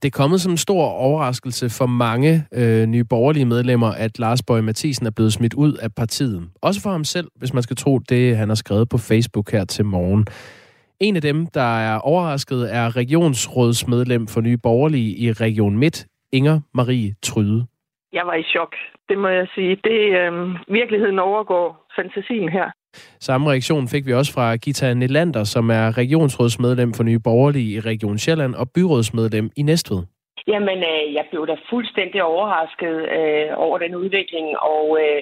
[0.04, 4.43] Det er kommet som en stor overraskelse for mange øh, nye borgerlige medlemmer, at Lars
[4.47, 6.49] Bøge Mathisen er blevet smidt ud af partiet.
[6.62, 9.66] Også for ham selv, hvis man skal tro det, han har skrevet på Facebook her
[9.66, 10.26] til morgen.
[10.99, 16.60] En af dem, der er overrasket, er regionsrådsmedlem for Nye Borgerlige i Region Midt, Inger
[16.74, 17.66] Marie Tryde.
[18.14, 18.74] Jeg var i chok,
[19.10, 19.76] det må jeg sige.
[19.76, 20.34] Det øh,
[20.68, 22.68] virkeligheden overgår fantasien her.
[23.19, 27.79] Samme reaktion fik vi også fra Gita Nelander, som er regionsrådsmedlem for Nye Borgerlige i
[27.79, 30.01] Region Sjælland og byrådsmedlem i Næstved.
[30.47, 35.21] Jamen, øh, jeg blev da fuldstændig overrasket øh, over den udvikling, og øh,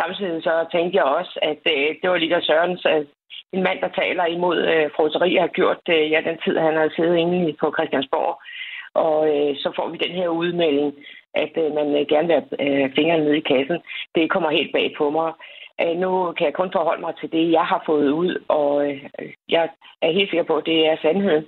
[0.00, 3.06] samtidig så tænkte jeg også, at øh, det var lidt der Sørens, at
[3.52, 6.88] en mand, der taler imod øh, froseri, har gjort øh, ja, den tid, han har
[6.96, 8.34] siddet inde på Christiansborg.
[8.94, 10.90] Og øh, så får vi den her udmelding,
[11.34, 13.78] at øh, man øh, gerne vil have øh, fingrene nede i kassen.
[14.14, 15.32] Det kommer helt bag på mig.
[15.82, 18.96] Øh, nu kan jeg kun forholde mig til det, jeg har fået ud, og øh,
[19.48, 19.62] jeg
[20.02, 21.44] er helt sikker på, at det er sandheden.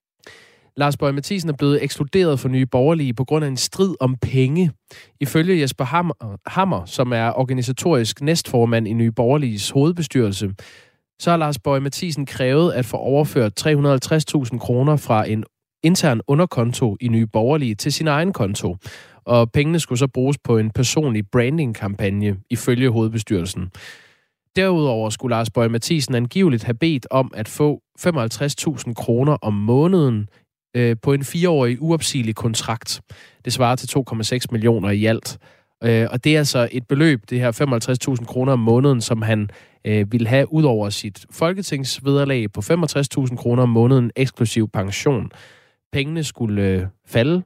[0.77, 4.17] Lars Bøge Mathisen er blevet ekskluderet for Nye Borgerlige på grund af en strid om
[4.23, 4.71] penge.
[5.21, 6.15] Ifølge Jesper Hammer,
[6.47, 10.51] Hammer som er organisatorisk næstformand i Nye Borgerliges hovedbestyrelse,
[11.19, 15.45] så har Lars Bøge Mathisen krævet at få overført 350.000 kroner fra en
[15.83, 18.77] intern underkonto i Nye Borgerlige til sin egen konto.
[19.25, 23.71] Og pengene skulle så bruges på en personlig branding-kampagne ifølge hovedbestyrelsen.
[24.57, 30.29] Derudover skulle Lars Bøge Mathisen angiveligt have bedt om at få 55.000 kroner om måneden
[30.77, 33.01] øh, på en fireårig uopsigelig kontrakt.
[33.45, 35.39] Det svarer til 2,6 millioner i alt.
[35.85, 39.51] Øh, og det er altså et beløb, det her 55.000 kroner om måneden, som han
[39.85, 45.31] øh, ville have ud over sit folketingsvederlag på 65.000 kroner om måneden eksklusiv pension.
[45.93, 47.43] Pengene skulle øh, falde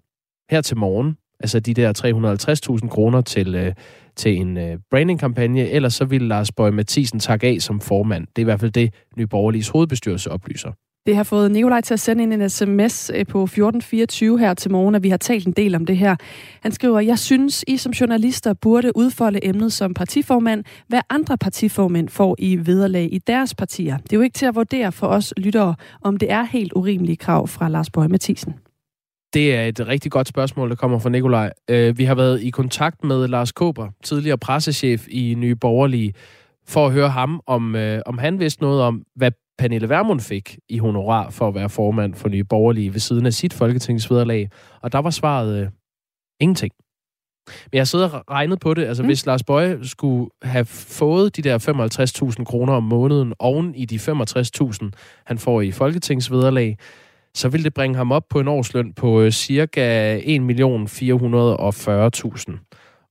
[0.51, 3.75] her til morgen, altså de der 350.000 kroner til, øh,
[4.19, 8.27] til en øh, brandingkampagne, ellers så ville Lars Bøge Mathisen takke af som formand.
[8.27, 10.71] Det er i hvert fald det, Nye Borgerliges hovedbestyrelse oplyser.
[11.07, 14.71] Det har fået Nikolaj til at sende ind en sms øh, på 1424 her til
[14.71, 16.17] morgen, at vi har talt en del om det her.
[16.63, 22.09] Han skriver, jeg synes, I som journalister burde udfolde emnet som partiformand, hvad andre partiformænd
[22.09, 23.97] får i vederlag i deres partier.
[23.97, 27.17] Det er jo ikke til at vurdere for os lyttere, om det er helt urimelige
[27.17, 28.55] krav fra Lars Bøge Mathisen.
[29.35, 31.53] Det er et rigtig godt spørgsmål, der kommer fra Nikolaj.
[31.71, 36.15] Øh, vi har været i kontakt med Lars Kåber, tidligere pressechef i Nye Borgerlige,
[36.67, 40.59] for at høre ham, om, øh, om han vidste noget om, hvad Pernille Vermund fik
[40.69, 44.51] i honorar for at være formand for Nye Borgerlige ved siden af sit folketingsvederlag.
[44.83, 45.69] Og der var svaret øh,
[46.41, 46.73] ingenting.
[47.73, 48.85] Men jeg sidder og regnet på det.
[48.85, 49.07] Altså, mm.
[49.07, 53.97] hvis Lars Bøje skulle have fået de der 55.000 kroner om måneden oven i de
[53.97, 54.91] 65.000,
[55.27, 56.77] han får i folketingsvederlag,
[57.39, 60.25] så vil det bringe ham op på en årsløn på øh, cirka 1.440.000.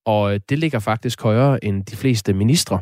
[0.05, 2.79] Og øh, det ligger faktisk højere end de fleste ministre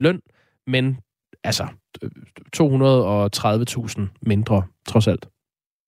[0.00, 0.20] løn,
[0.66, 0.98] men
[1.44, 1.64] altså
[2.56, 5.26] 230.000 mindre, trods alt.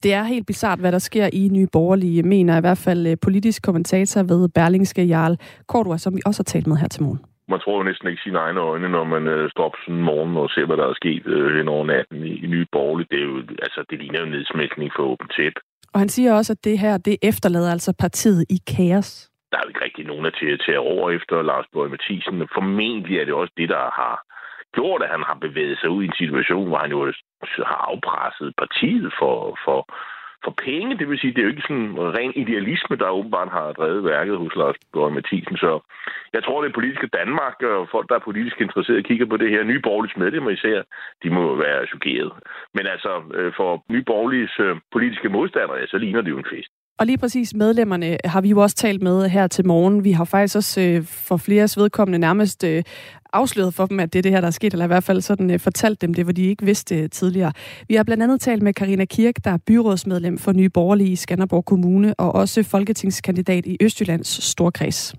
[0.02, 3.16] Det er helt bizart, hvad der sker i Nye Borgerlige, mener i hvert fald øh,
[3.22, 5.36] politisk kommentator ved Berlingske Jarl
[5.68, 7.20] Kortua, som vi også har talt med her til morgen.
[7.48, 10.04] Man tror jo næsten ikke sine egne øjne, når man øh, står op sådan en
[10.04, 13.08] morgen og ser, hvad der er sket øh, hen over natten i, i Nye Borgerlige.
[13.10, 15.56] Det, er jo, altså, det ligner jo nedsmækning for åbent tæt.
[15.92, 19.62] Og han siger også, at det her, det efterlader altså partiet i kaos der er
[19.64, 22.48] jo ikke rigtig nogen, der til at tage over efter Lars Borg Mathisen.
[22.54, 24.14] Formentlig er det også det, der har
[24.74, 27.12] gjort, at han har bevæget sig ud i en situation, hvor han jo
[27.72, 29.78] har afpresset partiet for, for,
[30.44, 30.98] for penge.
[30.98, 34.36] Det vil sige, det er jo ikke sådan ren idealisme, der åbenbart har drevet værket
[34.38, 35.56] hos Lars Borg Mathisen.
[35.56, 35.80] Så
[36.32, 39.62] jeg tror, det politiske Danmark og folk, der er politisk interesserede, kigger på det her.
[39.62, 40.82] Nye borgerlige medlemmer især,
[41.22, 42.32] de må være chokeret.
[42.74, 46.72] Men altså, øh, for nye borgerlige øh, politiske modstandere, så ligner det jo en fest.
[47.00, 50.04] Og lige præcis medlemmerne har vi jo også talt med her til morgen.
[50.04, 52.82] Vi har faktisk også øh, for flere vedkommende nærmest øh,
[53.32, 55.20] afsløret for dem, at det er det her, der er sket, eller i hvert fald
[55.20, 57.52] sådan øh, fortalt dem det, hvor de ikke vidste øh, tidligere.
[57.88, 61.16] Vi har blandt andet talt med Karina Kirk, der er byrådsmedlem for Nye Borgerlige i
[61.16, 65.14] Skanderborg Kommune, og også folketingskandidat i Østjyllands Storkreds.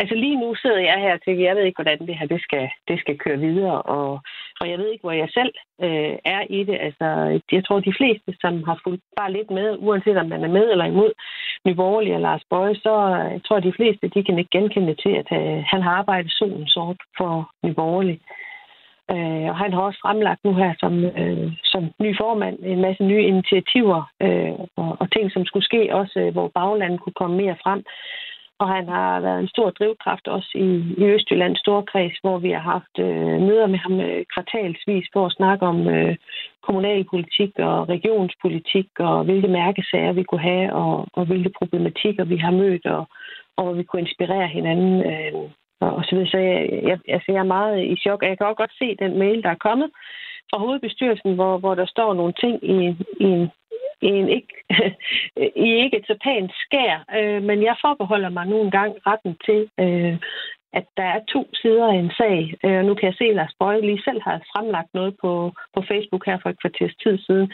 [0.00, 2.42] Altså lige nu sidder jeg her og tænker, jeg ved ikke, hvordan det her det
[2.42, 4.20] skal, det skal køre videre, og,
[4.60, 5.52] og jeg ved ikke, hvor jeg selv
[5.86, 6.78] øh, er i det.
[6.80, 7.06] Altså,
[7.52, 10.70] jeg tror, de fleste, som har fulgt bare lidt med, uanset om man er med
[10.70, 11.12] eller imod
[11.66, 15.12] Nyborgerlig og Lars Bøje, så øh, jeg tror, de fleste, de kan ikke genkende til,
[15.22, 18.20] at øh, han har arbejdet solen sort for Nyborgerlig.
[19.14, 23.04] Øh, og han har også fremlagt nu her som, øh, som ny formand en masse
[23.04, 27.36] nye initiativer øh, og, og ting, som skulle ske, også øh, hvor baglandet kunne komme
[27.36, 27.84] mere frem.
[28.60, 30.70] Og han har været en stor drivkraft også i,
[31.02, 35.32] i Østjyllands Storkreds, hvor vi har haft øh, møder med ham øh, kvartalsvis for at
[35.32, 36.16] snakke om øh,
[36.66, 42.50] kommunalpolitik og regionspolitik og hvilke mærkesager vi kunne have og, og hvilke problematikker vi har
[42.50, 43.02] mødt og,
[43.56, 45.32] og hvor vi kunne inspirere hinanden øh,
[45.80, 46.30] og, og så videre.
[46.30, 48.22] Så jeg, jeg, altså jeg er meget i chok.
[48.22, 49.90] Jeg kan også godt se den mail, der er kommet
[50.50, 52.78] fra hovedbestyrelsen, hvor, hvor der står nogle ting i,
[53.20, 53.50] i en
[54.02, 54.54] i, en ikke,
[55.66, 59.60] i ikke et så pænt skær, øh, men jeg forbeholder mig nogle gange retten til,
[59.80, 60.16] øh,
[60.72, 62.54] at der er to sider af en sag.
[62.64, 65.80] Øh, nu kan jeg se, at Lars Bøje lige selv har fremlagt noget på, på
[65.88, 67.52] Facebook her for et kvarters tid siden.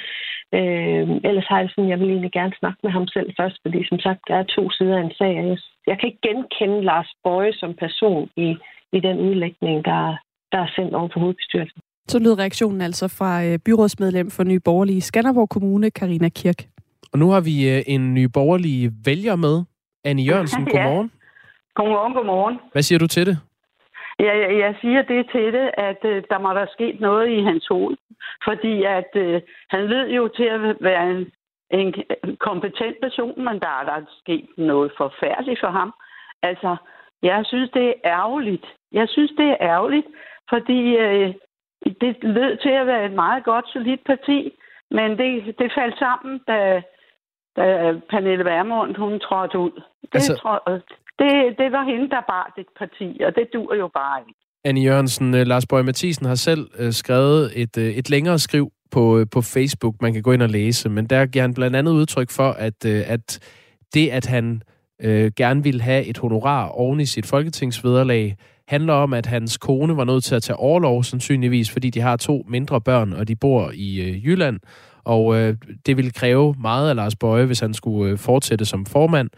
[0.58, 3.88] Øh, ellers har jeg sådan, jeg vil egentlig gerne snakke med ham selv først, fordi
[3.88, 5.34] som sagt, der er to sider af en sag.
[5.36, 8.56] Jeg, jeg kan ikke genkende Lars Bøje som person i,
[8.92, 10.16] i den udlægning, der,
[10.52, 11.80] der er sendt over for hovedbestyrelsen.
[12.08, 16.60] Så lød reaktionen altså fra øh, byrådsmedlem for Nye Borgerlige Skanderborg Kommune, Karina Kirk.
[17.12, 19.64] Og nu har vi øh, en ny borgerlig vælger med.
[20.04, 21.10] Annie Jørgensen, godmorgen.
[21.12, 21.82] Ja.
[21.82, 22.56] Godmorgen, godmorgen.
[22.72, 23.38] Hvad siger du til det?
[24.18, 27.42] Ja, jeg, jeg siger det til det, at uh, der må der sket noget i
[27.42, 27.96] hans hoved.
[28.46, 29.36] Fordi at uh,
[29.74, 31.22] han lød jo til at være en,
[31.70, 31.94] en
[32.48, 35.90] kompetent person, men der er der sket noget forfærdeligt for ham.
[36.42, 36.76] Altså,
[37.22, 38.66] jeg synes, det er ærgerligt.
[38.92, 40.06] Jeg synes, det er ærgerligt,
[40.52, 41.34] fordi uh,
[42.00, 44.52] det lød til at være et meget godt, solidt parti,
[44.90, 46.82] men det, det faldt sammen, da,
[47.56, 47.64] da
[48.10, 49.74] Pernille Vermund, hun trådte ud.
[50.02, 50.34] Det, altså...
[50.34, 50.82] tror,
[51.18, 54.40] det, det var hende, der bar det parti, og det dur jo bare ikke.
[54.64, 58.70] Annie Jørgensen, uh, Lars Bøge Mathisen har selv uh, skrevet et, uh, et længere skriv
[58.90, 61.92] på, på Facebook, man kan gå ind og læse, men der giver han blandt andet
[61.92, 63.40] udtryk for, at, at
[63.94, 64.62] det, at han
[65.04, 68.36] uh, gerne ville have et honorar oven i sit folketingsvederlag,
[68.68, 72.16] handler om, at hans kone var nødt til at tage overlov, sandsynligvis, fordi de har
[72.16, 74.60] to mindre børn, og de bor i øh, Jylland.
[75.04, 75.54] Og øh,
[75.86, 79.30] det ville kræve meget af Lars Bøje, hvis han skulle øh, fortsætte som formand.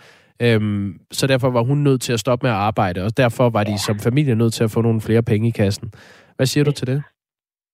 [0.42, 3.64] Øhm, så derfor var hun nødt til at stoppe med at arbejde, og derfor var
[3.64, 5.92] de som familie nødt til at få nogle flere penge i kassen.
[6.36, 7.02] Hvad siger du til det?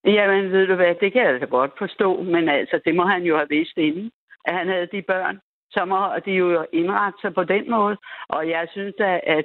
[0.06, 3.22] Jamen, ved du hvad, det kan jeg altså godt forstå, men altså, det må han
[3.22, 4.10] jo have vidst inden,
[4.44, 5.36] at han havde de børn.
[5.70, 7.96] Så må de jo indrette sig på den måde.
[8.28, 9.44] Og jeg synes da, at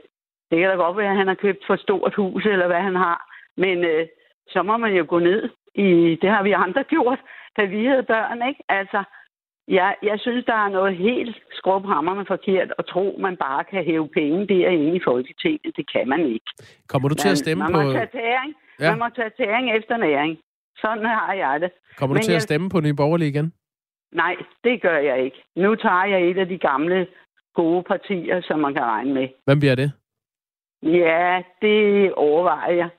[0.51, 2.95] det kan da godt være, at han har købt for stort hus, eller hvad han
[2.95, 3.19] har.
[3.57, 4.07] Men øh,
[4.47, 7.19] så må man jo gå ned i, det har vi andre gjort,
[7.57, 8.63] da vi havde børn, ikke?
[8.69, 9.03] Altså,
[9.79, 14.07] Jeg, jeg synes, der er noget helt skrubhammerende forkert at tro, man bare kan hæve
[14.19, 15.71] penge derinde i Folketinget.
[15.77, 16.49] Det kan man ikke.
[16.87, 17.81] Kommer du til man, at stemme man på...
[17.81, 18.51] Må tage tæring.
[18.79, 18.89] Ja.
[18.91, 20.37] Man må tage tæring efter næring.
[20.81, 21.71] Sådan har jeg det.
[21.97, 23.53] Kommer du Men til at jeg- stemme på Nye Borgerlige igen?
[24.11, 25.43] Nej, det gør jeg ikke.
[25.55, 27.07] Nu tager jeg et af de gamle
[27.55, 29.27] gode partier, som man kan regne med.
[29.45, 29.91] Hvem bliver det?
[30.83, 32.89] Ja, det overvejer jeg.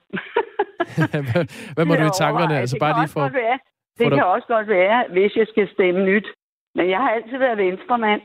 [1.76, 2.58] hvad, må Det du i tankerne?
[2.58, 3.28] Altså Det bare kan lige for...
[3.28, 3.58] være.
[3.98, 6.26] Det for kan dig- også godt være, hvis jeg skal stemme nyt.
[6.74, 8.20] Men jeg har altid været venstremand.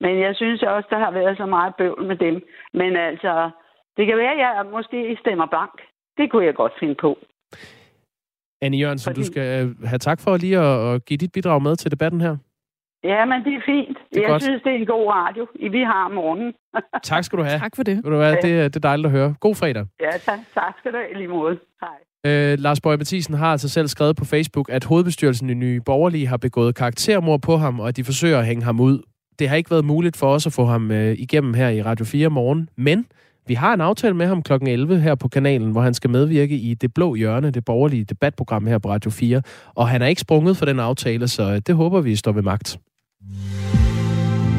[0.00, 2.42] Men jeg synes også, der har været så meget bøvl med dem.
[2.74, 3.50] Men altså,
[3.96, 5.76] det kan være, at jeg måske stemmer blank.
[6.18, 7.18] Det kunne jeg godt finde på.
[8.62, 11.76] Annie Jørgensen, du skal øh, have tak for lige at, at give dit bidrag med
[11.76, 12.36] til debatten her.
[13.12, 13.98] Ja, men det er fint.
[14.10, 14.42] Det er jeg godt.
[14.42, 15.42] synes, det er en god radio,
[15.76, 16.52] vi har om morgenen.
[17.12, 17.58] Tak skal du have.
[17.58, 17.96] Tak for det.
[17.96, 19.34] Ved du hvad, det, er- det er dejligt at høre.
[19.40, 19.86] God fredag.
[20.00, 21.58] Ja, tak, tak skal du have i lige måde.
[21.80, 21.96] Hej.
[22.52, 26.26] Øh, Lars Bøge Mathisen har altså selv skrevet på Facebook, at hovedbestyrelsen i Nye Borgerlige
[26.26, 29.02] har begået karaktermord på ham, og at de forsøger at hænge ham ud.
[29.38, 32.04] Det har ikke været muligt for os at få ham øh, igennem her i Radio
[32.04, 33.06] 4 morgen, men
[33.48, 34.52] vi har en aftale med ham kl.
[34.52, 38.66] 11 her på kanalen, hvor han skal medvirke i Det Blå Hjørne, det borgerlige debatprogram
[38.66, 39.42] her på Radio 4.
[39.74, 42.42] Og han er ikke sprunget for den aftale, så øh, det håber vi står ved
[42.42, 42.78] magt.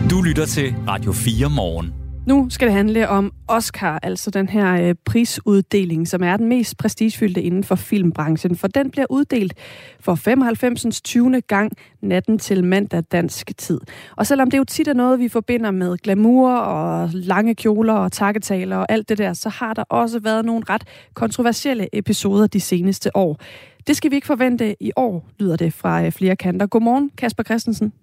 [0.09, 1.93] Du lytter til Radio 4 morgen.
[2.28, 6.78] Nu skal det handle om Oscar, altså den her øh, prisuddeling, som er den mest
[6.78, 9.53] prestigefyldte inden for filmbranchen, for den bliver uddelt
[9.99, 11.01] for 95.
[11.01, 11.41] 20.
[11.41, 13.80] gang natten til mandag dansk tid.
[14.15, 18.11] Og selvom det jo tit er noget, vi forbinder med glamour og lange kjoler og
[18.11, 22.59] takketaler og alt det der, så har der også været nogle ret kontroversielle episoder de
[22.59, 23.39] seneste år.
[23.88, 26.65] Det skal vi ikke forvente i år, lyder det fra øh, flere kanter.
[26.65, 27.93] Godmorgen, Kasper Christensen.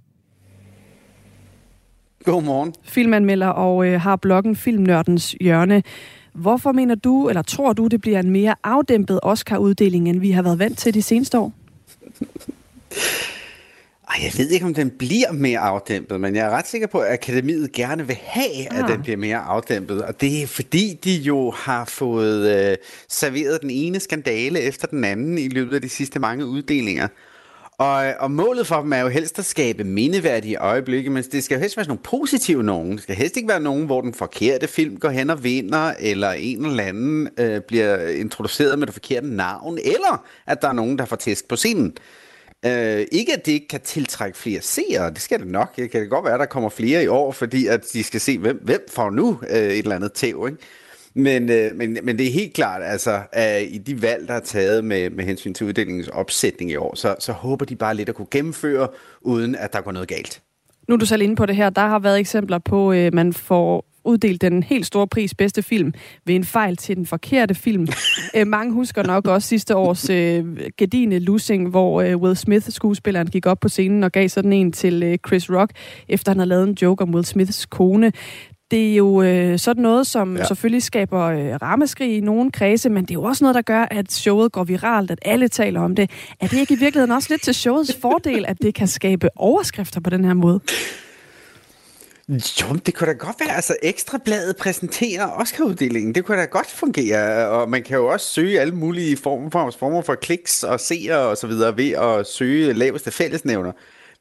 [2.25, 2.75] Godmorgen.
[2.85, 5.83] filmanmelder og øh, har bloggen Filmnørdens Hjørne.
[6.33, 10.43] Hvorfor mener du, eller tror du, det bliver en mere afdæmpet Oscar-uddeling, end vi har
[10.43, 11.53] været vant til de seneste år?
[14.09, 16.99] Ej, jeg ved ikke, om den bliver mere afdæmpet, men jeg er ret sikker på,
[16.99, 18.89] at akademiet gerne vil have, at Ah.
[18.89, 20.03] den bliver mere afdæmpet.
[20.03, 22.77] Og det er fordi, de jo har fået øh,
[23.09, 27.09] serveret den ene skandale efter den anden i løbet af de sidste mange uddelinger.
[27.79, 31.55] Og, og målet for dem er jo helst at skabe mindeværdige øjeblikke, men det skal
[31.55, 32.93] jo helst være sådan nogle positive nogen.
[32.93, 36.31] Det skal helst ikke være nogen, hvor den forkerte film går hen og vinder, eller
[36.31, 40.99] en eller anden øh, bliver introduceret med det forkerte navn, eller at der er nogen,
[40.99, 41.97] der får tæsk på scenen.
[42.67, 45.77] Øh, ikke at det ikke kan tiltrække flere seere, det skal det nok.
[45.77, 48.21] Det kan det godt være, at der kommer flere i år, fordi at de skal
[48.21, 50.63] se, hvem, hvem får nu øh, et eller andet tæv, ikke?
[51.15, 54.41] Men, øh, men, men det er helt klart, altså, at i de valg, der er
[54.41, 58.09] taget med, med hensyn til uddelingens opsætning i år, så, så håber de bare lidt
[58.09, 58.89] at kunne gennemføre,
[59.21, 60.43] uden at der går noget galt.
[60.89, 61.71] Nu er du selv inde på det her.
[61.71, 65.63] Der har været eksempler på, at øh, man får uddelt den helt store pris bedste
[65.63, 65.93] film
[66.25, 67.89] ved en fejl til den forkerte film.
[68.35, 70.45] Æ, mange husker nok også sidste års øh,
[70.77, 74.73] Gardine Losing, hvor øh, Will Smith, skuespilleren, gik op på scenen og gav sådan en
[74.73, 75.73] til øh, Chris Rock,
[76.09, 78.13] efter han havde lavet en joke om Will Smiths kone.
[78.71, 80.45] Det er jo øh, sådan noget, som ja.
[80.47, 83.87] Selvfølgelig skaber øh, rammeskrig i nogle kredse, men det er jo også noget, der gør,
[83.91, 86.11] at showet går viralt, at alle taler om det.
[86.41, 90.01] Er det ikke i virkeligheden også lidt til showets fordel, at det kan skabe overskrifter
[90.01, 90.61] på den her måde?
[92.29, 93.57] Jo, det kunne da godt være.
[93.57, 96.15] Altså, Ekstrabladet præsenterer Oscar-uddelingen.
[96.15, 97.49] Det kunne da godt fungere.
[97.49, 101.19] Og man kan jo også søge alle mulige former for, former for kliks og seere
[101.19, 103.73] og så videre ved at søge laveste fællesnævner.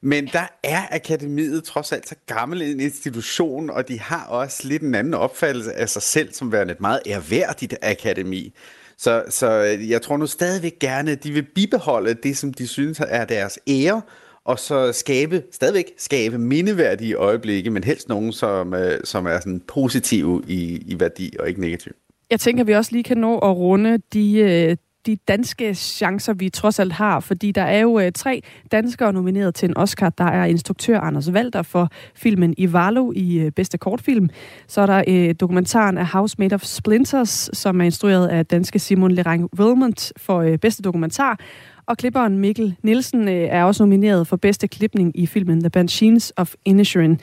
[0.04, 4.82] Men der er akademiet trods alt så gammel en institution, og de har også lidt
[4.82, 8.52] en anden opfattelse af sig selv som værende et meget ærværdigt akademi.
[8.96, 9.48] Så, så
[9.88, 13.58] jeg tror nu stadigvæk gerne, at de vil bibeholde det, som de synes er deres
[13.68, 14.02] ære,
[14.44, 19.60] og så skabe, stadigvæk skabe mindeværdige øjeblikke, men helst nogen, som, øh, som er sådan
[19.68, 21.94] positive i, i værdi og ikke negative.
[22.30, 24.76] Jeg tænker, vi også lige kan nå at runde de, øh,
[25.06, 28.42] de danske chancer, vi trods alt har, fordi der er jo øh, tre
[28.72, 30.08] danskere nomineret til en Oscar.
[30.08, 34.28] Der er instruktør Anders Walter for filmen Ivalo i øh, bedste kortfilm.
[34.66, 38.78] Så er der øh, dokumentaren af House Made of Splinters, som er instrueret af danske
[38.78, 41.38] Simon Lerang Wilmont for øh, bedste dokumentar.
[41.86, 46.32] Og klipperen Mikkel Nielsen øh, er også nomineret for bedste klipning i filmen The Banshees
[46.36, 47.20] of Inisherin.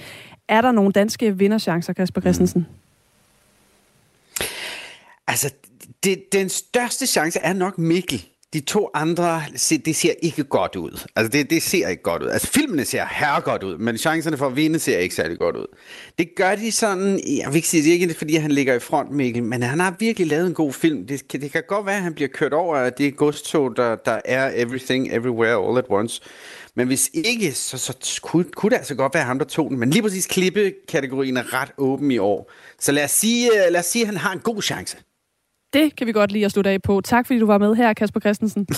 [0.47, 2.67] Er der nogle danske vinderchancer, Kasper Christensen?
[5.27, 5.53] Altså,
[6.03, 8.25] det, den største chance er nok Mikkel.
[8.53, 9.41] De to andre,
[9.85, 10.99] det ser ikke godt ud.
[11.15, 12.27] Altså, det, det ser ikke godt ud.
[12.27, 15.55] Altså, filmene ser her godt ud, men chancerne for at vinde ser ikke særlig godt
[15.55, 15.65] ud.
[16.17, 18.79] Det gør de sådan, jeg vil ikke sige, det er ikke fordi, han ligger i
[18.79, 21.07] front, Mikkel, men han har virkelig lavet en god film.
[21.07, 23.95] Det, kan- det kan godt være, at han bliver kørt over af det godstog, der,
[23.95, 26.21] der er Everything, Everywhere, All at Once.
[26.75, 29.79] Men hvis ikke, så, så kunne, kunne det altså godt være ham, der tog den.
[29.79, 32.51] Men lige præcis klippekategorien er ret åben i år.
[32.79, 34.97] Så lad os sige, øh, lad os sige at han har en god chance.
[35.73, 37.01] Det kan vi godt lide at slutte af på.
[37.01, 38.67] Tak fordi du var med her, Kasper Christensen.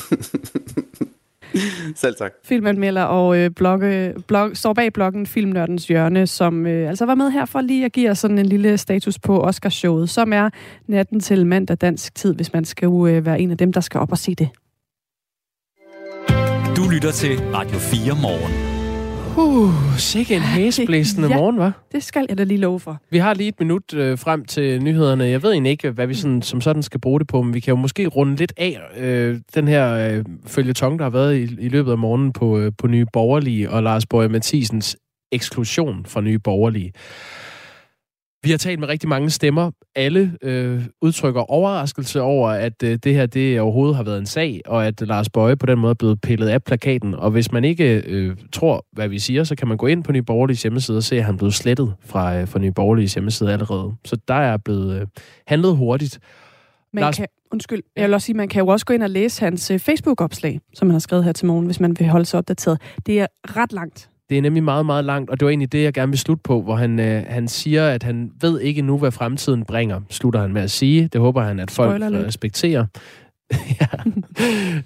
[1.95, 2.31] Selv tak.
[2.43, 7.31] Filmanmelder og øh, blogge, blog, står bag bloggen Filmnørdens Hjørne, som øh, altså var med
[7.31, 10.49] her for lige at give os sådan en lille status på Oscarshowet, som er
[10.87, 13.99] natten til mandag dansk tid, hvis man skal øh, være en af dem, der skal
[13.99, 14.49] op og se det.
[16.77, 18.72] Du lytter til Radio 4 morgen.
[19.37, 21.37] Uh, sikke en hæsblæsende Ja.
[21.37, 21.71] morgen, var.
[21.91, 22.97] Det skal jeg da lige love for.
[23.09, 25.23] Vi har lige et minut øh, frem til nyhederne.
[25.23, 27.59] Jeg ved egentlig ikke, hvad vi sådan, som sådan skal bruge det på, men vi
[27.59, 31.41] kan jo måske runde lidt af øh, den her øh, følgetong, der har været i,
[31.59, 34.97] i løbet af morgenen på, øh, på Nye Borgerlige og Lars Borg Mathisens
[35.31, 36.91] eksklusion fra Nye Borgerlige.
[38.43, 39.71] Vi har talt med rigtig mange stemmer.
[39.95, 44.61] Alle øh, udtrykker overraskelse over, at øh, det her det overhovedet har været en sag,
[44.65, 47.15] og at Lars Bøje på den måde er blevet pillet af plakaten.
[47.15, 50.11] Og hvis man ikke øh, tror, hvad vi siger, så kan man gå ind på
[50.11, 53.13] Nye Borgerliges hjemmeside og se, at han er blevet slettet fra, øh, fra Nye Borgerliges
[53.13, 53.93] hjemmeside allerede.
[54.05, 55.07] Så der er blevet øh,
[55.47, 56.19] handlet hurtigt.
[56.93, 59.09] Man Lars- kan, undskyld, jeg vil også sige, man kan jo også gå ind og
[59.09, 62.25] læse hans øh, Facebook-opslag, som han har skrevet her til morgen, hvis man vil holde
[62.25, 62.81] sig opdateret.
[63.05, 64.09] Det er ret langt.
[64.29, 66.41] Det er nemlig meget, meget langt, og det var egentlig det, jeg gerne vil slutte
[66.43, 70.41] på, hvor han, øh, han siger, at han ved ikke nu, hvad fremtiden bringer, slutter
[70.41, 71.07] han med at sige.
[71.07, 72.25] Det håber han, at folk lidt.
[72.25, 72.85] respekterer.
[73.81, 73.87] ja.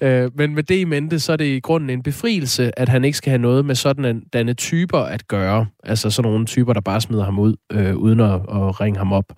[0.08, 3.04] øh, men med det i mente, så er det i grunden en befrielse, at han
[3.06, 5.66] ikke skal have noget med sådan en denne typer at gøre.
[5.84, 9.14] Altså sådan nogle typer, der bare smider ham ud, øh, uden at, at ringe ham
[9.14, 9.34] op.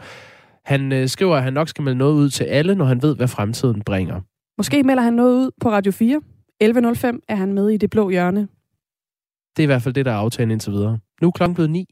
[0.65, 3.15] Han øh, skriver, at han nok skal melde noget ud til alle, når han ved,
[3.15, 4.21] hvad fremtiden bringer.
[4.57, 6.21] Måske melder han noget ud på Radio 4.
[6.63, 8.47] 11.05 er han med i det blå hjørne.
[9.57, 10.99] Det er i hvert fald det, der er aftalen indtil videre.
[11.21, 11.85] Nu er klokken blevet ni.